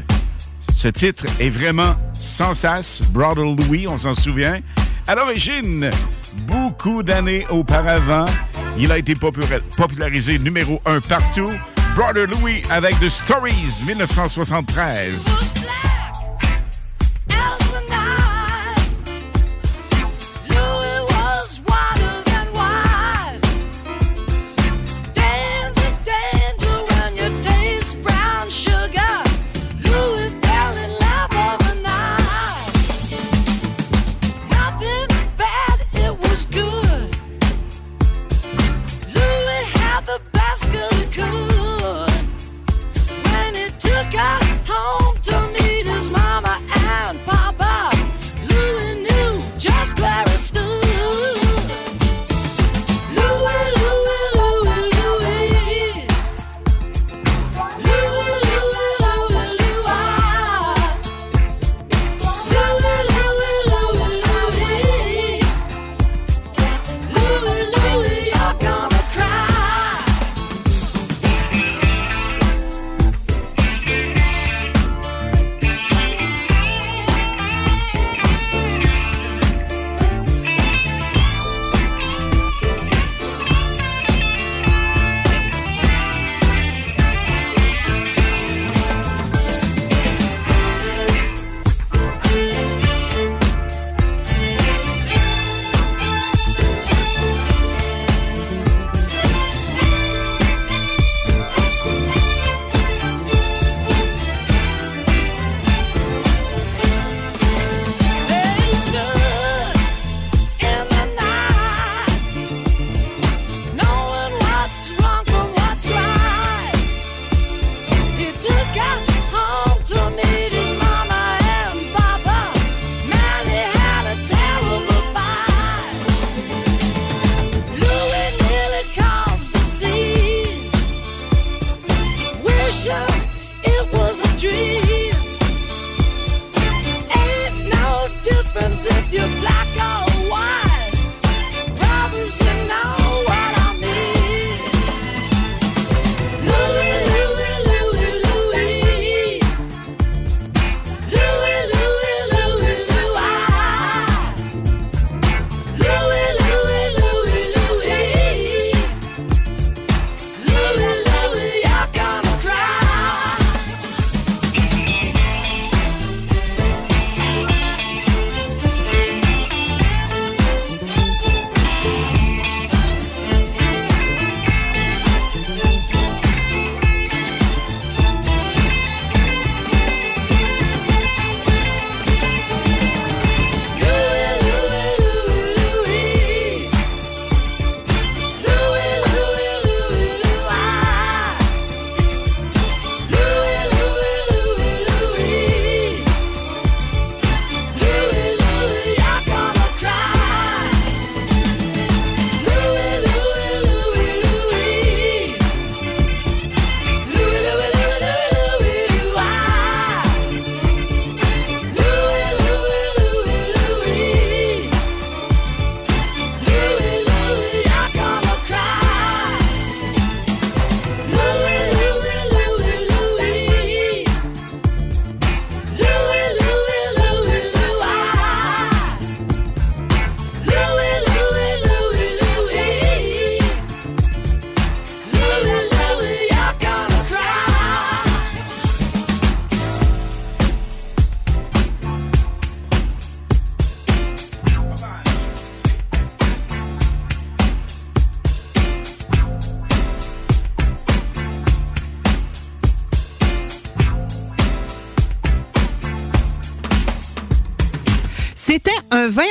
Ce 0.74 0.88
titre 0.88 1.26
est 1.40 1.52
vraiment 1.52 1.96
sans 2.14 2.56
sas. 2.56 3.02
Brother 3.12 3.46
Louis, 3.46 3.88
on 3.88 4.00
s'en 4.00 4.16
souvient. 4.16 4.60
À 5.08 5.16
l'origine, 5.16 5.90
beaucoup 6.48 7.04
d'années 7.04 7.46
auparavant, 7.50 8.26
il 8.78 8.92
a 8.92 8.98
été 8.98 9.14
popula- 9.14 9.62
popularisé 9.78 10.40
numéro 10.40 10.82
un 10.86 11.00
partout. 11.00 11.50
Brother 11.96 12.28
Louis 12.28 12.62
avec 12.70 13.00
The 13.00 13.10
Stories, 13.10 13.84
1973. 13.86 15.26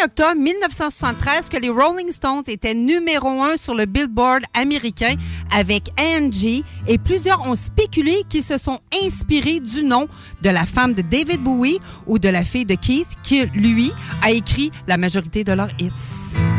Octobre 0.04 0.36
1973 0.36 1.48
que 1.48 1.56
les 1.56 1.70
Rolling 1.70 2.12
Stones 2.12 2.42
étaient 2.48 2.74
numéro 2.74 3.42
un 3.42 3.56
sur 3.56 3.74
le 3.74 3.86
Billboard 3.86 4.42
américain 4.52 5.14
avec 5.50 5.88
Angie 5.98 6.62
et 6.86 6.98
plusieurs 6.98 7.40
ont 7.40 7.54
spéculé 7.54 8.22
qu'ils 8.28 8.42
se 8.42 8.58
sont 8.58 8.80
inspirés 9.02 9.60
du 9.60 9.82
nom 9.82 10.06
de 10.42 10.50
la 10.50 10.66
femme 10.66 10.92
de 10.92 11.00
David 11.00 11.42
Bowie 11.42 11.80
ou 12.06 12.18
de 12.18 12.28
la 12.28 12.44
fille 12.44 12.66
de 12.66 12.74
Keith 12.74 13.08
qui, 13.22 13.46
lui, 13.54 13.92
a 14.22 14.30
écrit 14.30 14.70
la 14.86 14.98
majorité 14.98 15.42
de 15.42 15.52
leurs 15.52 15.70
hits. 15.78 16.53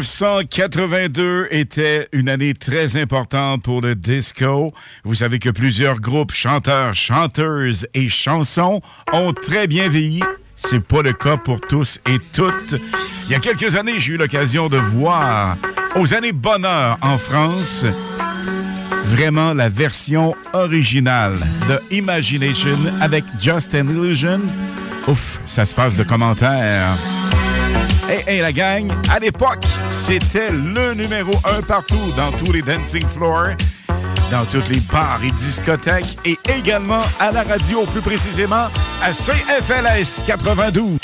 1982 0.00 1.48
était 1.50 2.08
une 2.12 2.30
année 2.30 2.54
très 2.54 2.96
importante 2.96 3.62
pour 3.62 3.82
le 3.82 3.94
disco. 3.94 4.72
Vous 5.04 5.14
savez 5.14 5.38
que 5.38 5.50
plusieurs 5.50 6.00
groupes, 6.00 6.32
chanteurs, 6.32 6.94
chanteuses 6.94 7.86
et 7.92 8.08
chansons 8.08 8.80
ont 9.12 9.32
très 9.34 9.66
bien 9.66 9.90
vieilli. 9.90 10.22
C'est 10.56 10.86
pas 10.86 11.02
le 11.02 11.12
cas 11.12 11.36
pour 11.36 11.60
tous 11.60 12.00
et 12.08 12.18
toutes. 12.32 12.80
Il 13.26 13.32
y 13.32 13.34
a 13.34 13.40
quelques 13.40 13.76
années, 13.76 14.00
j'ai 14.00 14.14
eu 14.14 14.16
l'occasion 14.16 14.70
de 14.70 14.78
voir 14.78 15.58
aux 15.96 16.14
années 16.14 16.32
bonheur 16.32 16.96
en 17.02 17.18
France 17.18 17.84
vraiment 19.04 19.52
la 19.52 19.68
version 19.68 20.34
originale 20.54 21.36
de 21.68 21.78
Imagination 21.94 22.78
avec 23.02 23.24
Just 23.38 23.74
an 23.74 23.88
Illusion. 23.88 24.40
Ouf, 25.08 25.40
ça 25.44 25.66
se 25.66 25.74
passe 25.74 25.96
de 25.96 26.04
commentaires. 26.04 26.96
Hey, 28.12 28.40
la 28.40 28.52
gang, 28.52 28.90
à 29.08 29.20
l'époque, 29.20 29.62
c'était 29.88 30.50
le 30.50 30.94
numéro 30.94 31.30
un 31.44 31.62
partout 31.62 31.94
dans 32.16 32.32
tous 32.32 32.50
les 32.50 32.60
dancing 32.60 33.06
floors, 33.06 33.54
dans 34.32 34.44
toutes 34.46 34.68
les 34.68 34.80
bars 34.80 35.20
et 35.22 35.30
discothèques 35.30 36.18
et 36.24 36.36
également 36.58 37.02
à 37.20 37.30
la 37.30 37.44
radio, 37.44 37.86
plus 37.86 38.00
précisément 38.00 38.66
à 39.00 39.12
CFLS 39.12 40.24
92. 40.26 40.98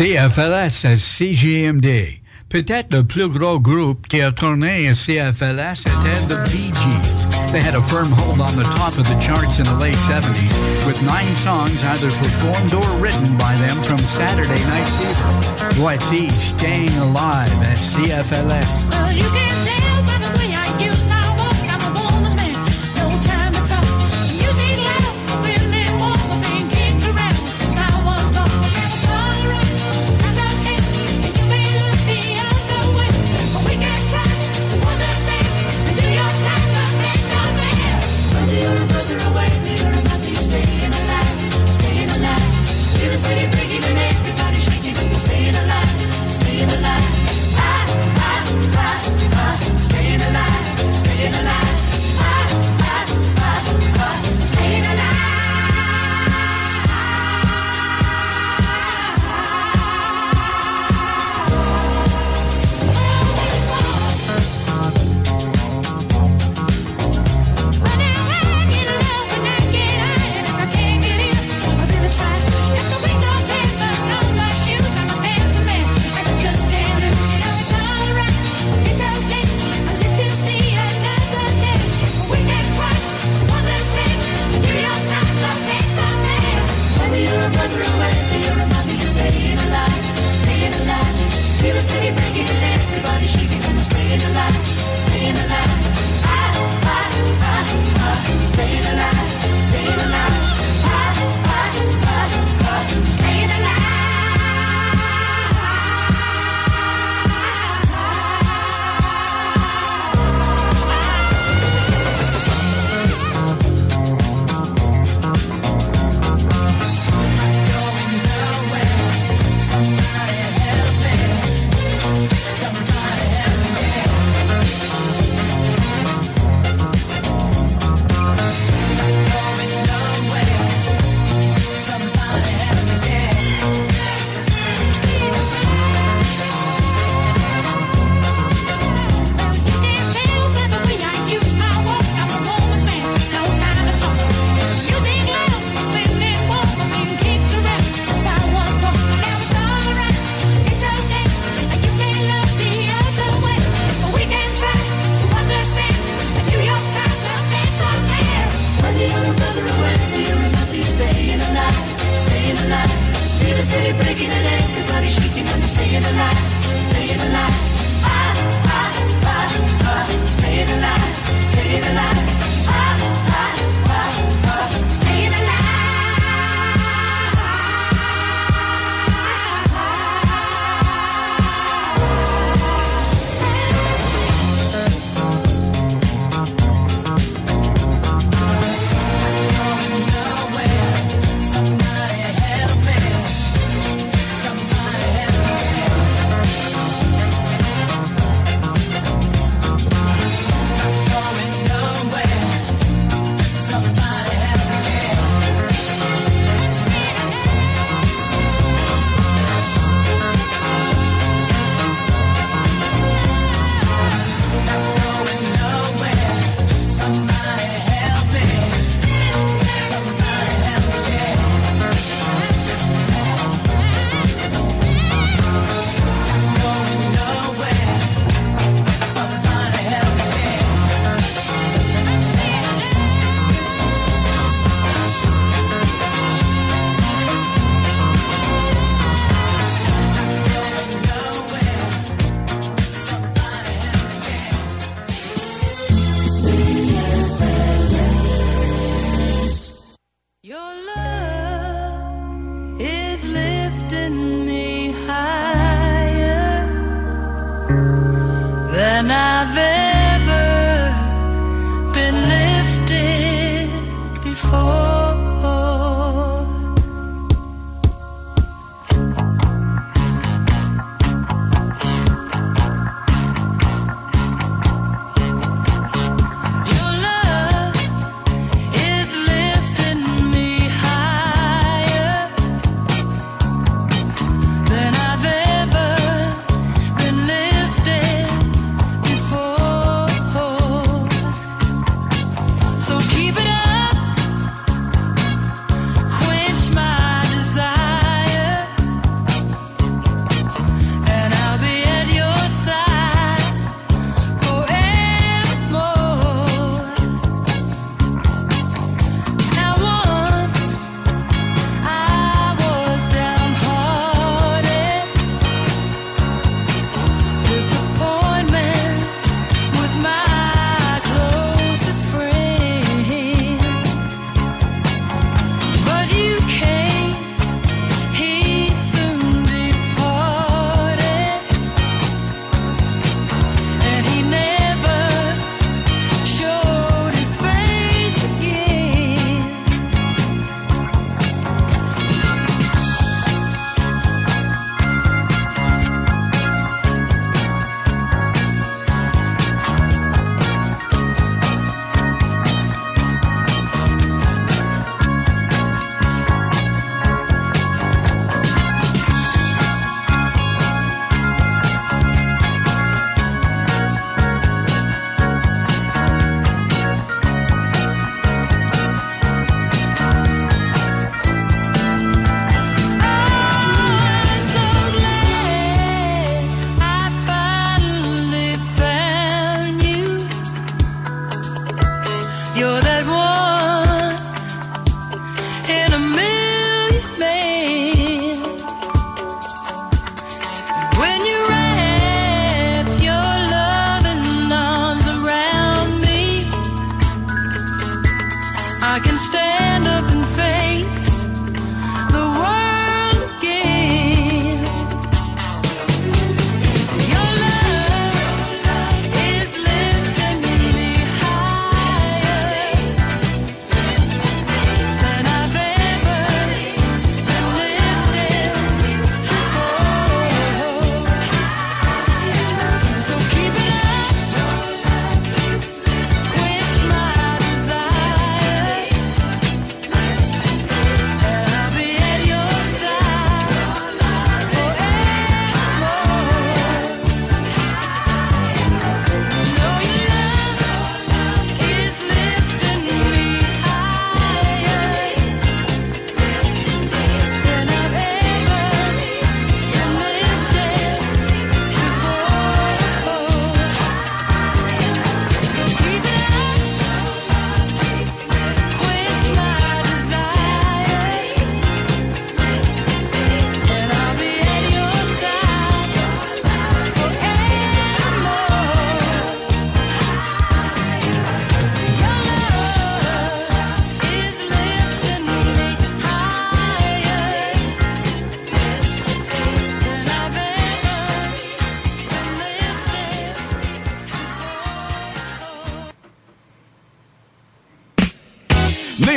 CFLS 0.00 0.86
à 0.86 0.96
CGMD. 0.96 2.22
Peut-être 2.48 2.90
le 2.90 3.04
plus 3.04 3.28
gros 3.28 3.60
groupe 3.60 4.08
qui 4.08 4.22
a 4.22 4.32
tourné 4.32 4.88
à 4.88 4.94
CFLS 4.94 5.82
était 5.82 6.26
The 6.26 6.38
Bee 6.50 6.72
Gees. 6.72 7.52
They 7.52 7.60
had 7.60 7.74
a 7.74 7.82
firm 7.82 8.10
hold 8.10 8.40
on 8.40 8.56
the 8.56 8.64
top 8.78 8.96
of 8.96 9.06
the 9.06 9.20
charts 9.20 9.58
in 9.58 9.64
the 9.64 9.78
late 9.78 9.98
70s 10.08 10.86
with 10.86 11.02
nine 11.02 11.36
songs 11.36 11.84
either 11.84 12.08
performed 12.12 12.72
or 12.72 12.96
written 12.96 13.36
by 13.36 13.54
them 13.56 13.76
from 13.82 13.98
Saturday 13.98 14.64
Night 14.70 14.88
Fever. 14.88 15.68
Voici 15.74 16.30
Staying 16.30 16.96
Alive 16.96 17.52
at 17.62 17.76
CFLS. 17.76 18.90
Well, 18.92 19.89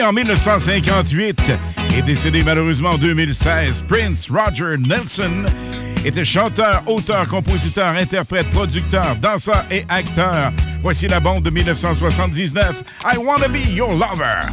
En 0.04 0.12
1958 0.12 1.52
et 1.98 2.02
décédé 2.02 2.44
malheureusement 2.44 2.92
en 2.92 2.98
2016, 2.98 3.86
Prince 3.88 4.28
Roger 4.30 4.76
Nelson 4.78 5.46
était 6.04 6.26
chanteur, 6.26 6.84
auteur, 6.88 7.26
compositeur, 7.28 7.96
interprète, 7.96 8.50
producteur, 8.52 9.16
danseur 9.22 9.64
et 9.72 9.86
acteur. 9.88 10.52
Voici 10.82 11.08
la 11.08 11.22
bande 11.22 11.44
de 11.44 11.50
1979, 11.50 12.84
I 13.14 13.18
Wanna 13.18 13.48
Be 13.48 13.66
Your 13.70 13.92
Lover. 13.94 14.50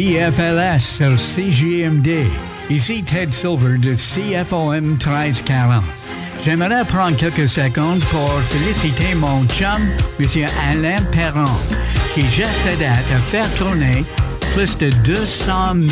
CFLS 0.00 0.80
sur 0.80 1.18
CGMD. 1.18 2.24
Ici 2.70 3.02
Ted 3.02 3.34
Silver 3.34 3.76
de 3.76 3.92
CFOM 3.92 4.96
1340. 4.96 5.84
J'aimerais 6.42 6.86
prendre 6.86 7.18
quelques 7.18 7.46
secondes 7.46 8.00
pour 8.04 8.32
féliciter 8.44 9.14
mon 9.14 9.44
chum, 9.44 9.86
M. 10.18 10.46
Alain 10.70 11.02
Perron, 11.12 11.44
qui 12.14 12.22
juste 12.30 12.66
à 12.66 12.76
date 12.76 13.04
a 13.14 13.18
fait 13.18 13.46
tourner 13.58 14.06
plus 14.54 14.74
de 14.78 14.88
200 15.04 15.74
000 15.74 15.86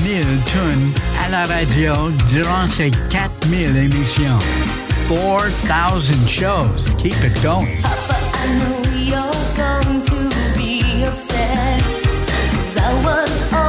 tunes 0.47 0.93
à 1.27 1.29
la 1.29 1.45
radio 1.45 2.11
durant 2.33 2.67
ses 2.67 2.91
4000 3.11 3.77
émissions. 3.77 4.39
4,000 5.07 6.27
shows. 6.27 6.89
Keep 6.97 7.13
it 7.25 7.43
going. 7.43 7.67
I 7.85 8.57
know 8.57 8.91
you're 8.91 9.31
going 9.55 10.03
to 10.03 10.59
be 10.59 11.05
upset. 11.05 11.83
I 12.81 12.95
was 13.05 13.68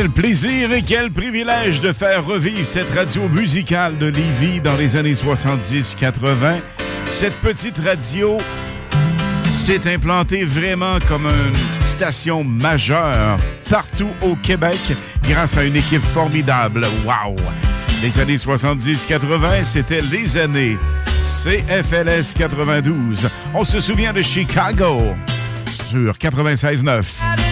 Quel 0.00 0.10
plaisir 0.10 0.70
et 0.70 0.82
quel 0.82 1.10
privilège 1.10 1.80
de 1.80 1.92
faire 1.92 2.24
revivre 2.24 2.64
cette 2.64 2.88
radio 2.94 3.28
musicale 3.28 3.98
de 3.98 4.06
Lévis 4.06 4.60
dans 4.60 4.76
les 4.76 4.94
années 4.94 5.14
70-80. 5.14 6.60
Cette 7.06 7.34
petite 7.40 7.80
radio 7.80 8.38
s'est 9.48 9.92
implantée 9.92 10.44
vraiment 10.44 11.00
comme 11.08 11.26
une 11.26 11.84
station 11.84 12.44
majeure 12.44 13.40
partout 13.68 14.10
au 14.22 14.36
Québec 14.36 14.78
grâce 15.24 15.56
à 15.56 15.64
une 15.64 15.74
équipe 15.74 16.04
formidable. 16.04 16.86
Wow! 17.04 17.34
Les 18.00 18.20
années 18.20 18.36
70-80, 18.36 19.64
c'était 19.64 20.02
les 20.02 20.36
années 20.36 20.78
CFLS 21.22 22.34
92. 22.36 23.28
On 23.52 23.64
se 23.64 23.80
souvient 23.80 24.12
de 24.12 24.22
Chicago 24.22 25.16
sur 25.90 26.12
96.9. 26.12 27.47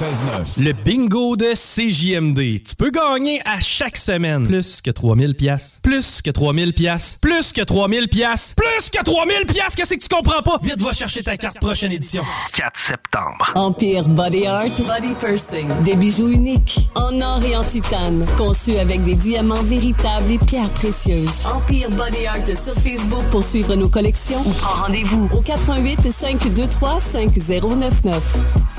Le 0.00 0.72
bingo 0.72 1.34
de 1.34 1.54
CJMD. 1.54 2.62
Tu 2.62 2.76
peux 2.76 2.90
gagner 2.90 3.40
à 3.44 3.58
chaque 3.58 3.96
semaine 3.96 4.46
plus 4.46 4.80
que 4.80 4.92
3000 4.92 5.34
pièces, 5.34 5.80
plus 5.82 6.22
que 6.22 6.30
3000 6.30 6.72
pièces, 6.72 7.18
plus 7.20 7.52
que 7.52 7.62
3000 7.62 8.06
pièces, 8.06 8.54
plus 8.56 8.90
que 8.90 9.02
3000 9.02 9.46
pièces. 9.46 9.74
Qu'est-ce 9.74 9.94
que 9.94 10.00
tu 10.00 10.08
comprends 10.08 10.42
pas? 10.42 10.60
Vite 10.62 10.80
va 10.80 10.92
chercher 10.92 11.24
ta 11.24 11.36
carte 11.36 11.58
prochaine 11.58 11.90
édition. 11.90 12.22
4 12.54 12.78
septembre. 12.78 13.52
Empire 13.56 14.08
Body 14.08 14.46
Art, 14.46 14.66
Body 14.66 15.14
Pursing. 15.18 15.82
Des 15.82 15.96
bijoux 15.96 16.28
uniques, 16.28 16.78
en 16.94 17.20
or 17.20 17.42
et 17.42 17.56
en 17.56 17.64
titane, 17.64 18.24
conçus 18.36 18.76
avec 18.76 19.02
des 19.02 19.16
diamants 19.16 19.64
véritables 19.64 20.30
et 20.30 20.38
pierres 20.38 20.70
précieuses. 20.70 21.44
Empire 21.44 21.90
Body 21.90 22.24
Art 22.26 22.46
sur 22.46 22.74
Facebook 22.74 23.24
pour 23.32 23.42
suivre 23.42 23.74
nos 23.74 23.88
collections 23.88 24.42
ou 24.46 24.52
prends 24.52 24.84
rendez-vous 24.84 25.28
au 25.36 25.40
88 25.40 26.12
523 26.12 27.00
5099. 27.00 28.77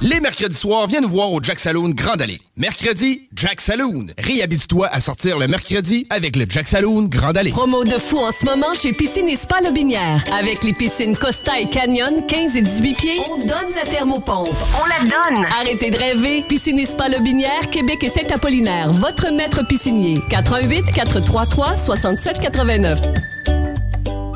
Les 0.00 0.20
mercredis 0.20 0.54
soirs, 0.54 0.86
viens 0.86 1.00
nous 1.00 1.08
voir 1.08 1.32
au 1.32 1.42
Jack 1.42 1.58
Saloon 1.58 1.88
Grande 1.88 2.22
Allée. 2.22 2.38
Mercredi, 2.56 3.22
Jack 3.34 3.60
Saloon. 3.60 4.06
Réhabite-toi 4.16 4.86
à 4.86 5.00
sortir 5.00 5.38
le 5.38 5.48
mercredi 5.48 6.06
avec 6.08 6.36
le 6.36 6.44
Jack 6.48 6.68
Saloon 6.68 7.08
Grande 7.08 7.36
Allée. 7.36 7.50
Promo 7.50 7.82
de 7.82 7.98
fou 7.98 8.18
en 8.18 8.30
ce 8.30 8.44
moment 8.44 8.74
chez 8.74 8.92
Piscine 8.92 9.28
et 9.28 9.34
Spa 9.34 9.60
Lobinière. 9.60 10.22
Avec 10.32 10.62
les 10.62 10.72
piscines 10.72 11.16
Costa 11.16 11.58
et 11.58 11.68
Canyon, 11.68 12.24
15 12.28 12.56
et 12.56 12.62
18 12.62 12.94
pieds, 12.94 13.18
on 13.28 13.38
donne 13.38 13.74
la 13.74 13.82
thermopompe. 13.90 14.54
On 14.80 14.86
la 14.86 15.00
donne! 15.00 15.44
Arrêtez 15.60 15.90
de 15.90 15.96
rêver. 15.98 16.44
Piscine 16.48 16.78
et 16.78 16.86
Spa 16.86 17.08
Lobinière, 17.08 17.68
Québec 17.68 17.98
et 18.04 18.10
Saint-Apollinaire. 18.10 18.92
Votre 18.92 19.32
maître 19.32 19.66
piscinier. 19.66 20.20
88 20.30 20.92
433 20.94 21.76
67 21.76 22.38
89. 22.40 23.00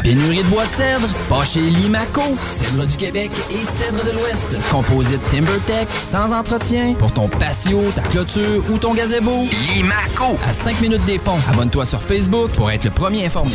Pénurie 0.03 0.43
de 0.43 0.49
bois 0.49 0.65
de 0.65 0.70
cèdre? 0.70 1.09
Pas 1.29 1.45
chez 1.45 1.61
Limaco. 1.61 2.23
Cèdre 2.47 2.87
du 2.87 2.97
Québec 2.97 3.31
et 3.51 3.65
cèdre 3.65 4.05
de 4.05 4.11
l'Ouest. 4.11 4.57
Composite 4.70 5.20
TimberTech, 5.31 5.89
sans 5.95 6.33
entretien. 6.33 6.95
Pour 6.95 7.12
ton 7.12 7.29
patio, 7.29 7.85
ta 7.95 8.03
clôture 8.03 8.65
ou 8.69 8.79
ton 8.79 8.95
gazebo. 8.95 9.47
Limaco. 9.69 10.37
À 10.49 10.53
5 10.53 10.81
minutes 10.81 11.05
des 11.05 11.19
ponts. 11.19 11.39
Abonne-toi 11.53 11.87
sur 11.87 12.03
Facebook 12.03 12.51
pour 12.53 12.70
être 12.70 12.85
le 12.85 12.91
premier 12.91 13.27
informé. 13.27 13.53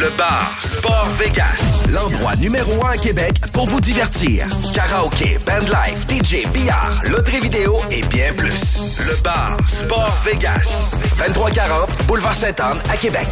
Le 0.00 0.08
bar 0.16 0.52
Sport 0.62 1.08
Vegas. 1.18 1.84
L'endroit 1.90 2.36
numéro 2.36 2.84
un 2.86 2.90
à 2.90 2.96
Québec 2.96 3.40
pour 3.52 3.66
vous 3.66 3.80
divertir. 3.80 4.46
Karaoke, 4.72 5.38
bandlife, 5.44 6.06
DJ, 6.08 6.46
billard, 6.52 7.00
loterie 7.04 7.40
vidéo 7.40 7.78
et 7.90 8.02
bien 8.02 8.32
plus. 8.34 8.78
Le 9.00 9.20
bar 9.22 9.56
Sport 9.66 10.16
Vegas. 10.24 10.90
2340 11.18 12.06
Boulevard 12.06 12.34
Sainte-Anne 12.36 12.78
à 12.88 12.96
Québec. 12.96 13.26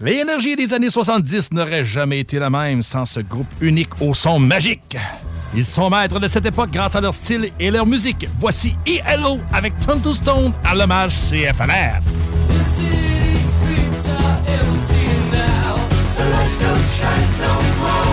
L'énergie 0.00 0.56
des 0.56 0.74
années 0.74 0.90
70 0.90 1.52
n'aurait 1.52 1.84
jamais 1.84 2.20
été 2.20 2.38
la 2.38 2.50
même 2.50 2.82
sans 2.82 3.06
ce 3.06 3.20
groupe 3.20 3.52
unique 3.60 4.00
au 4.00 4.12
son 4.12 4.38
magique. 4.38 4.96
Ils 5.54 5.64
sont 5.64 5.88
maîtres 5.88 6.20
de 6.20 6.28
cette 6.28 6.44
époque 6.44 6.70
grâce 6.70 6.94
à 6.96 7.00
leur 7.00 7.14
style 7.14 7.50
et 7.58 7.70
leur 7.70 7.86
musique. 7.86 8.28
Voici 8.38 8.76
ELO 8.86 9.38
avec 9.52 9.78
Turn 9.80 10.00
to 10.02 10.12
Stone 10.12 10.52
à 10.64 10.74
l'hommage. 10.74 11.14
When 17.78 18.05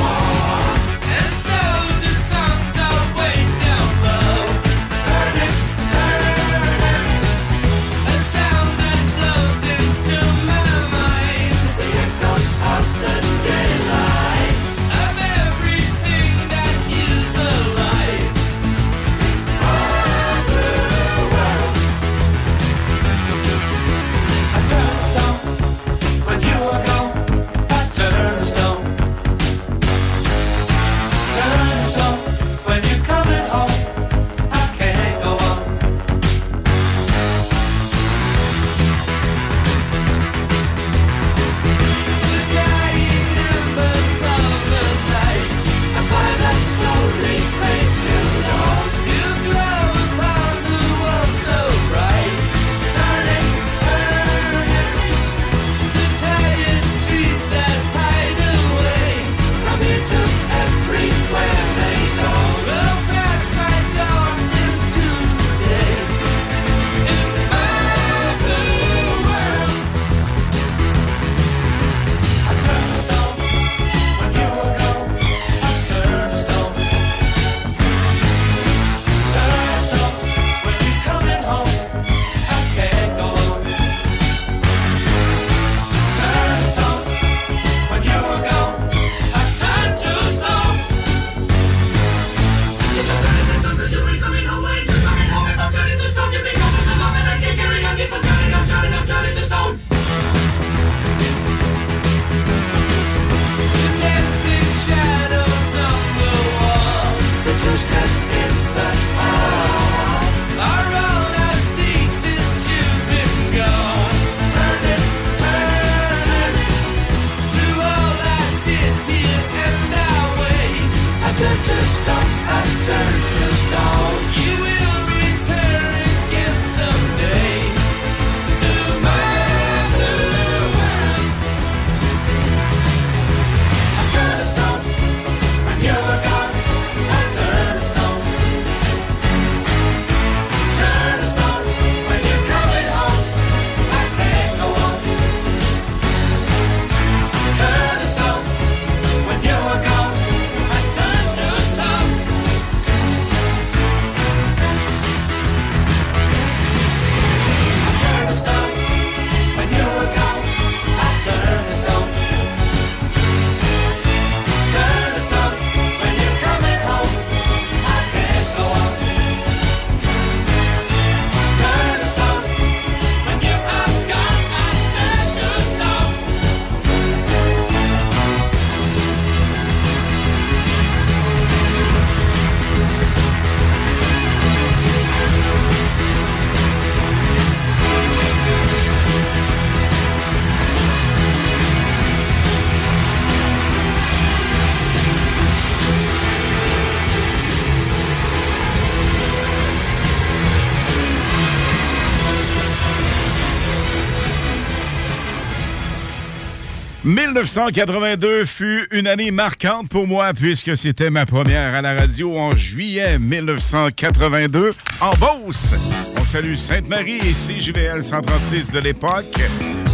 1982 207.34 208.46
fut 208.46 208.88
une 208.92 209.08
année 209.08 209.32
marquante 209.32 209.90
pour 209.90 210.06
moi 210.06 210.34
puisque 210.36 210.78
c'était 210.78 211.10
ma 211.10 211.26
première 211.26 211.74
à 211.74 211.82
la 211.82 211.96
radio 211.96 212.38
en 212.38 212.56
juillet 212.56 213.18
1982 213.18 214.76
en 215.02 215.10
Beauce. 215.16 215.74
On 216.16 216.24
salue 216.26 216.54
Sainte-Marie 216.54 217.18
et 217.18 217.34
CJVL 217.34 218.04
136 218.04 218.70
de 218.70 218.78
l'époque. 218.78 219.36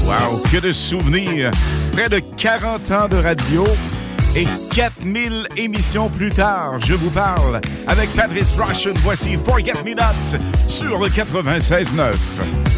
Wow, 0.03 0.43
que 0.51 0.57
de 0.57 0.73
souvenirs! 0.73 1.51
Près 1.93 2.09
de 2.09 2.19
40 2.19 2.91
ans 2.91 3.07
de 3.07 3.15
radio 3.15 3.63
et 4.35 4.45
4000 4.75 5.47
émissions 5.55 6.09
plus 6.09 6.31
tard, 6.31 6.77
je 6.81 6.93
vous 6.93 7.09
parle 7.09 7.61
avec 7.87 8.13
Patrice 8.15 8.53
Russian. 8.57 8.91
Voici 8.95 9.37
Forget 9.45 9.81
Me 9.85 9.93
Not 9.93 10.39
sur 10.67 10.99
le 10.99 11.07
96.9. 11.07 12.68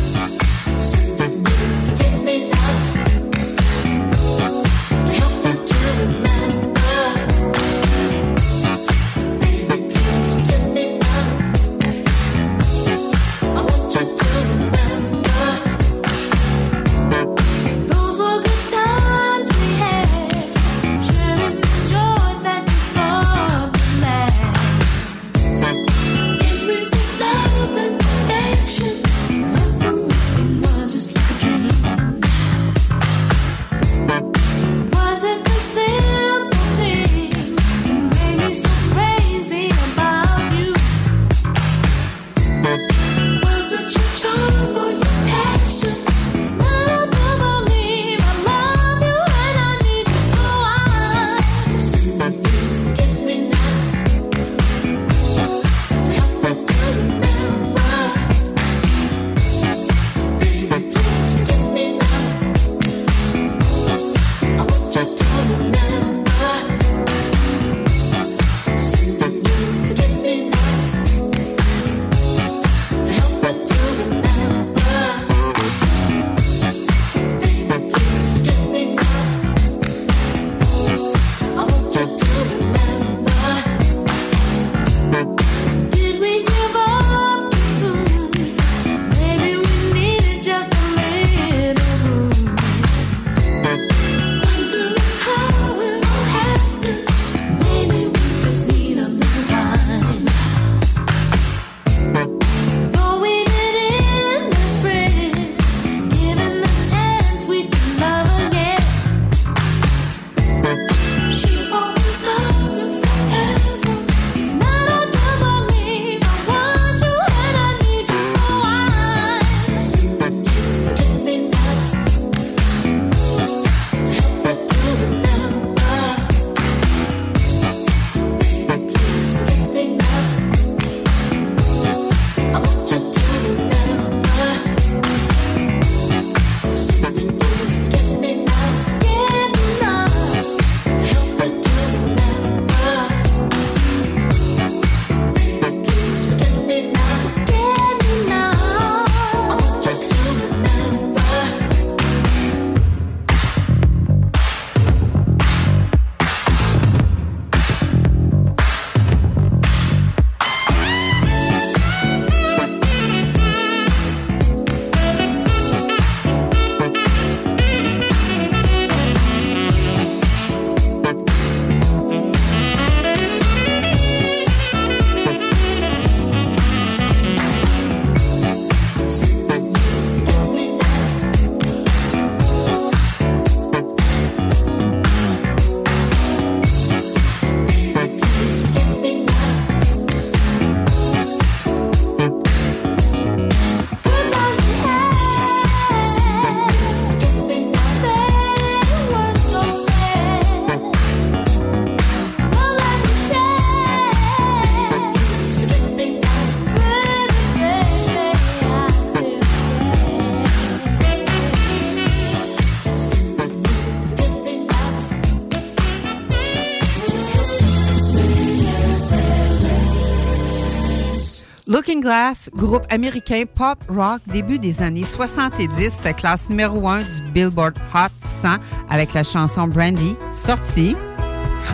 Looking 221.91 222.03
Glass, 222.03 222.49
groupe 222.55 222.85
américain 222.89 223.43
pop 223.53 223.77
rock 223.89 224.21
début 224.27 224.57
des 224.57 224.81
années 224.81 225.03
70, 225.03 225.89
se 225.89 226.13
classe 226.13 226.49
numéro 226.49 226.87
1 226.87 226.99
du 226.99 227.31
Billboard 227.33 227.77
Hot 227.93 228.07
100 228.41 228.47
avec 228.89 229.13
la 229.13 229.25
chanson 229.25 229.67
Brandy, 229.67 230.15
sortie 230.31 230.95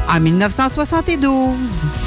en 0.09 0.19
1972. 0.19 2.06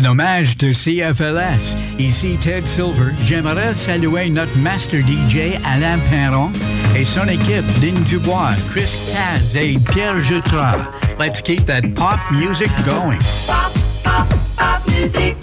un 0.00 0.04
hommage 0.04 0.56
de 0.56 0.72
CFLS. 0.72 1.76
Ici 1.98 2.36
Ted 2.40 2.66
Silver. 2.66 3.12
J'aimerais 3.22 3.74
saluer 3.74 4.30
notre 4.30 4.56
master 4.58 5.00
DJ 5.00 5.58
Alain 5.64 5.98
Perron 6.10 6.50
et 6.96 7.04
son 7.04 7.26
équipe 7.28 7.64
Lynn 7.82 8.02
Dubois, 8.04 8.52
Chris 8.70 9.12
Caz 9.12 9.56
et 9.56 9.78
Pierre 9.92 10.20
Jutras. 10.20 10.90
Let's 11.18 11.42
keep 11.42 11.66
that 11.66 11.82
pop 11.94 12.18
music 12.30 12.70
going. 12.84 13.18
Pop, 13.46 13.72
pop, 14.02 14.28
pop 14.56 14.80
music. 14.96 15.36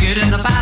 get 0.00 0.16
in 0.16 0.30
the 0.30 0.38
back. 0.38 0.59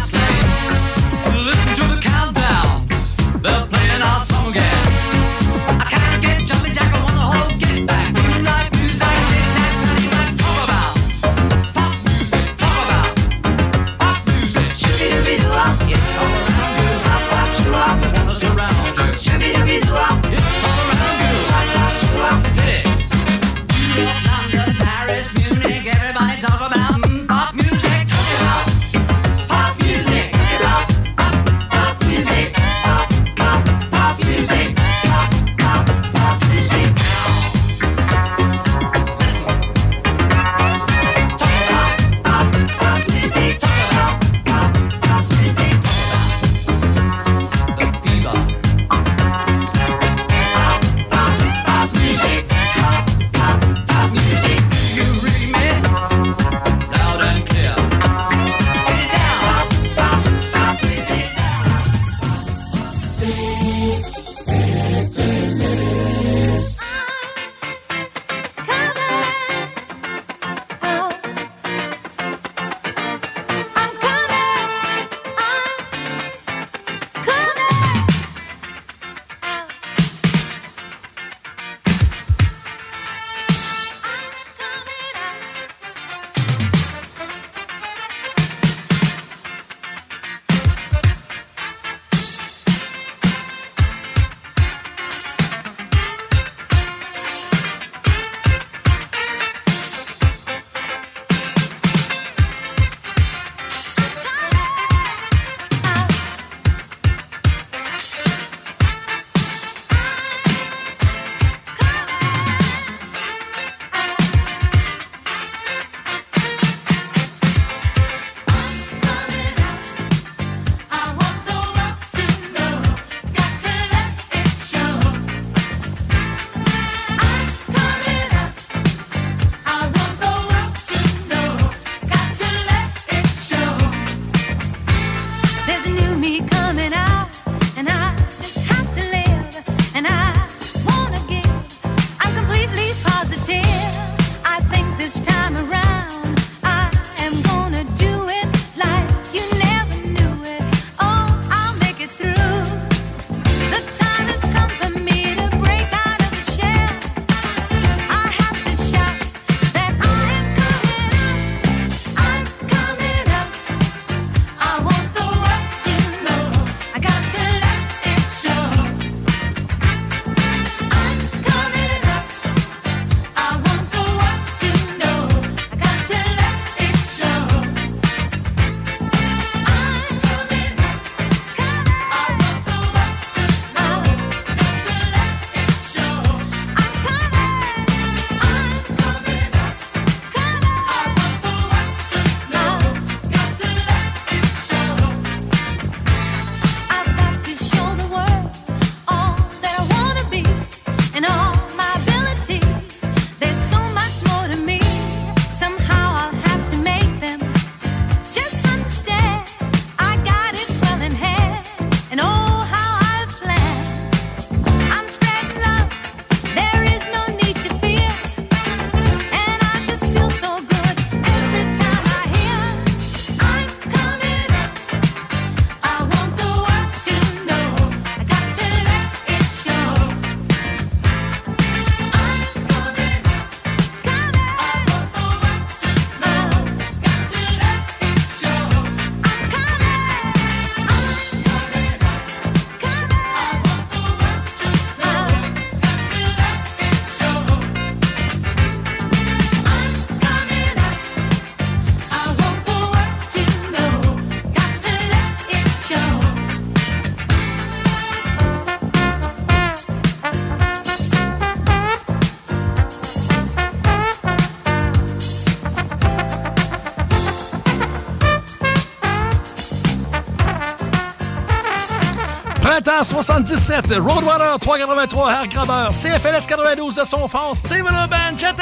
77, 273.28 274.00
Roadrunner 274.00 274.59
383, 274.59 275.28
Air 275.28 275.48
Grabber, 275.48 275.92
CFLS 275.92 276.46
92 276.46 276.94
de 276.94 277.05
son 277.05 277.28
force, 277.28 277.59
Steve 277.59 277.84
Urban, 277.84 278.38
Jet 278.38 278.59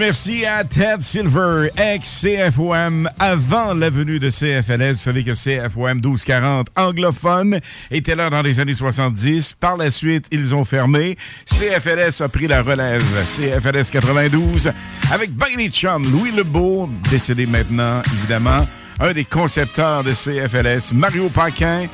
merci 0.00 0.46
à 0.46 0.64
Ted 0.64 1.02
Silver, 1.02 1.68
ex-CFOM, 1.76 3.10
avant 3.18 3.74
la 3.74 3.90
venue 3.90 4.18
de 4.18 4.30
CFLS. 4.30 4.92
Vous 4.92 4.98
savez 4.98 5.24
que 5.24 5.32
CFOM 5.32 5.96
1240 5.96 6.68
anglophone 6.74 7.60
était 7.90 8.16
là 8.16 8.30
dans 8.30 8.40
les 8.40 8.60
années 8.60 8.72
70. 8.72 9.56
Par 9.60 9.76
la 9.76 9.90
suite, 9.90 10.24
ils 10.32 10.54
ont 10.54 10.64
fermé. 10.64 11.18
CFLS 11.44 12.22
a 12.22 12.28
pris 12.28 12.46
la 12.46 12.62
relève. 12.62 13.04
CFLS 13.26 13.90
92 13.90 14.72
avec 15.12 15.32
Bailey 15.32 15.68
Chum, 15.68 16.10
Louis 16.10 16.30
Lebeau, 16.32 16.88
décédé 17.10 17.44
maintenant, 17.44 18.00
évidemment. 18.14 18.66
Un 19.00 19.12
des 19.12 19.24
concepteurs 19.24 20.02
de 20.02 20.14
CFLS, 20.14 20.94
Mario 20.94 21.28
Paquin. 21.28 21.86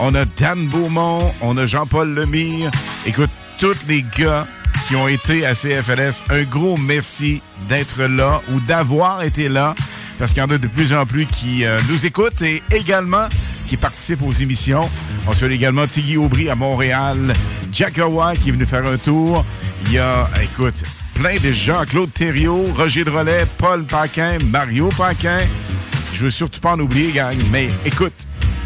On 0.00 0.14
a 0.16 0.24
Dan 0.24 0.66
Beaumont, 0.66 1.32
on 1.40 1.56
a 1.56 1.66
Jean-Paul 1.66 2.12
Lemire. 2.12 2.72
Écoute, 3.06 3.30
tous 3.60 3.76
les 3.86 4.04
gars 4.18 4.46
qui 4.86 4.96
ont 4.96 5.08
été 5.08 5.46
à 5.46 5.54
CFLS, 5.54 6.24
un 6.30 6.42
gros 6.42 6.76
merci 6.76 7.40
d'être 7.68 8.02
là 8.02 8.42
ou 8.52 8.60
d'avoir 8.60 9.22
été 9.22 9.48
là, 9.48 9.74
parce 10.18 10.32
qu'il 10.32 10.42
y 10.42 10.46
en 10.46 10.50
a 10.50 10.58
de 10.58 10.66
plus 10.66 10.92
en 10.92 11.06
plus 11.06 11.26
qui 11.26 11.64
euh, 11.64 11.80
nous 11.88 12.06
écoutent 12.06 12.42
et 12.42 12.62
également 12.70 13.28
qui 13.68 13.76
participent 13.76 14.22
aux 14.22 14.32
émissions. 14.32 14.88
On 15.26 15.32
salue 15.32 15.52
également 15.52 15.86
Tiggy 15.86 16.16
Aubry 16.16 16.50
à 16.50 16.54
Montréal, 16.54 17.32
Jack 17.72 17.98
Hawaii 17.98 18.38
qui 18.38 18.50
est 18.50 18.52
venu 18.52 18.66
faire 18.66 18.86
un 18.86 18.98
tour. 18.98 19.44
Il 19.86 19.92
y 19.92 19.98
a, 19.98 20.28
écoute, 20.42 20.84
plein 21.14 21.36
de 21.36 21.52
gens, 21.52 21.84
Claude 21.88 22.12
Thériault, 22.12 22.68
Roger 22.76 23.04
Drolet, 23.04 23.46
Paul 23.58 23.84
Paquin, 23.84 24.38
Mario 24.50 24.90
Paquin. 24.96 25.38
Je 26.12 26.24
veux 26.24 26.30
surtout 26.30 26.60
pas 26.60 26.72
en 26.72 26.80
oublier, 26.80 27.12
gang, 27.12 27.36
mais 27.50 27.68
écoute, 27.84 28.12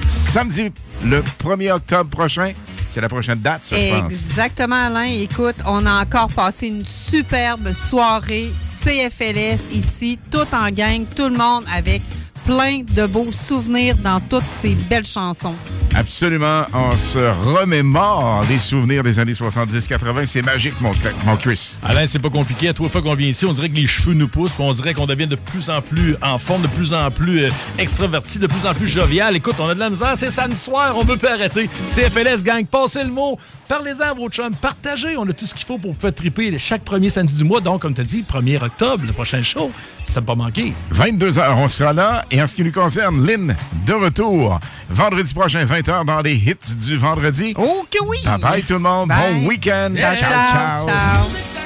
samedi, 0.07 0.73
le 1.05 1.23
1er 1.45 1.73
octobre 1.73 2.11
prochain, 2.11 2.53
c'est 2.97 3.03
la 3.03 3.11
prochaine 3.11 3.41
date. 3.41 3.75
Exactement, 3.75 4.87
Alain. 4.87 5.05
Écoute, 5.05 5.57
on 5.67 5.85
a 5.85 6.03
encore 6.03 6.29
passé 6.33 6.69
une 6.69 6.83
superbe 6.83 7.75
soirée 7.75 8.51
CFLS 8.83 9.71
ici, 9.71 10.19
tout 10.31 10.47
en 10.55 10.71
gang, 10.71 11.05
tout 11.15 11.29
le 11.29 11.37
monde 11.37 11.65
avec 11.71 12.01
plein 12.47 12.83
de 12.83 13.07
beaux 13.09 13.33
souvenirs 13.33 13.97
dans 13.97 14.21
toutes 14.21 14.45
ces 14.63 14.75
belles 14.75 15.05
chansons. 15.05 15.55
Absolument, 15.95 16.63
on 16.73 16.97
se 16.97 17.19
remémore 17.59 18.45
les 18.49 18.59
souvenirs 18.59 19.03
des 19.03 19.19
années 19.19 19.33
70-80. 19.33 20.27
C'est 20.27 20.43
magique, 20.43 20.75
mon, 20.81 20.93
mon 21.25 21.37
Chris. 21.37 21.79
Alain, 21.83 22.07
c'est 22.07 22.21
pas 22.21 22.31
compliqué. 22.31 22.69
À 22.69 22.73
trois 22.73 22.89
fois 22.89 23.03
qu'on 23.03 23.15
vient 23.15 23.29
ici, 23.29 23.47
on 23.47 23.53
dirait 23.53 23.69
que 23.69 23.75
les 23.75 23.87
cheveux 23.87 24.15
nous 24.15 24.29
poussent, 24.29 24.53
puis 24.53 24.63
on 24.63 24.73
dirait 24.73 24.95
qu'on 24.95 25.07
devient 25.07 25.27
de 25.27 25.37
plus 25.37 25.71
en 25.71 25.83
plus 25.83 26.17
en 26.23 26.39
forme, 26.39 26.63
de 26.63 26.69
plus 26.69 26.93
en 26.93 27.11
plus 27.11 27.45
euh, 27.45 27.51
extraverti, 27.79 28.39
de 28.39 28.47
plus 28.47 28.67
en 28.67 28.75
plus 28.75 28.87
jovial. 28.87 29.35
Écoute, 29.37 29.57
on 29.59 29.69
a 29.69 29.75
de 29.75 29.81
la 29.81 29.91
misère, 29.91 30.13
c'est 30.17 30.31
samedi 30.31 30.59
soir, 30.59 30.95
on 30.97 31.03
veut 31.03 31.17
pas 31.17 31.33
arrêter. 31.33 31.69
CFLS 31.85 32.45
gang, 32.45 32.65
passez 32.65 33.03
le 33.03 33.11
mot. 33.11 33.39
Parlez-en 33.69 34.11
à 34.11 34.15
vos 34.15 34.29
chums, 34.29 34.55
partagez. 34.55 35.17
On 35.17 35.29
a 35.29 35.33
tout 35.33 35.47
ce 35.47 35.55
qu'il 35.55 35.67
faut 35.67 35.79
pour 35.79 35.93
vous 35.93 36.01
faire 36.01 36.15
triper 36.15 36.57
chaque 36.59 36.83
premier 36.83 37.11
samedi 37.11 37.35
du 37.37 37.45
mois. 37.45 37.61
Donc, 37.61 37.83
comme 37.83 37.95
tu 37.95 38.01
as 38.01 38.05
dit, 38.05 38.23
1er 38.23 38.63
octobre, 38.63 39.05
le 39.07 39.13
prochain 39.13 39.43
show. 39.43 39.71
Ça 40.05 40.21
ne 40.21 40.27
pas 40.27 40.35
manquer. 40.35 40.73
22h, 40.95 41.55
on 41.57 41.69
sera 41.69 41.93
là. 41.93 42.25
Et 42.31 42.41
en 42.41 42.47
ce 42.47 42.55
qui 42.55 42.63
nous 42.63 42.73
concerne, 42.73 43.27
Lynn, 43.27 43.57
de 43.87 43.93
retour. 43.93 44.61
Vendredi 44.89 45.35
prochain, 45.35 45.65
20h, 45.65 46.05
dans 46.05 46.21
les 46.21 46.35
hits 46.35 46.77
du 46.77 46.97
vendredi. 46.97 47.55
Oh 47.59 47.85
que 47.91 48.03
oui! 48.05 48.19
Bye 48.25 48.41
bye 48.41 48.63
tout 48.63 48.75
le 48.75 48.79
monde. 48.79 49.09
Bye. 49.09 49.41
Bon 49.41 49.49
week-end. 49.49 49.93
Ciao, 49.97 50.15
ciao, 50.15 50.87
ciao. 50.87 51.57
I'm 51.57 51.66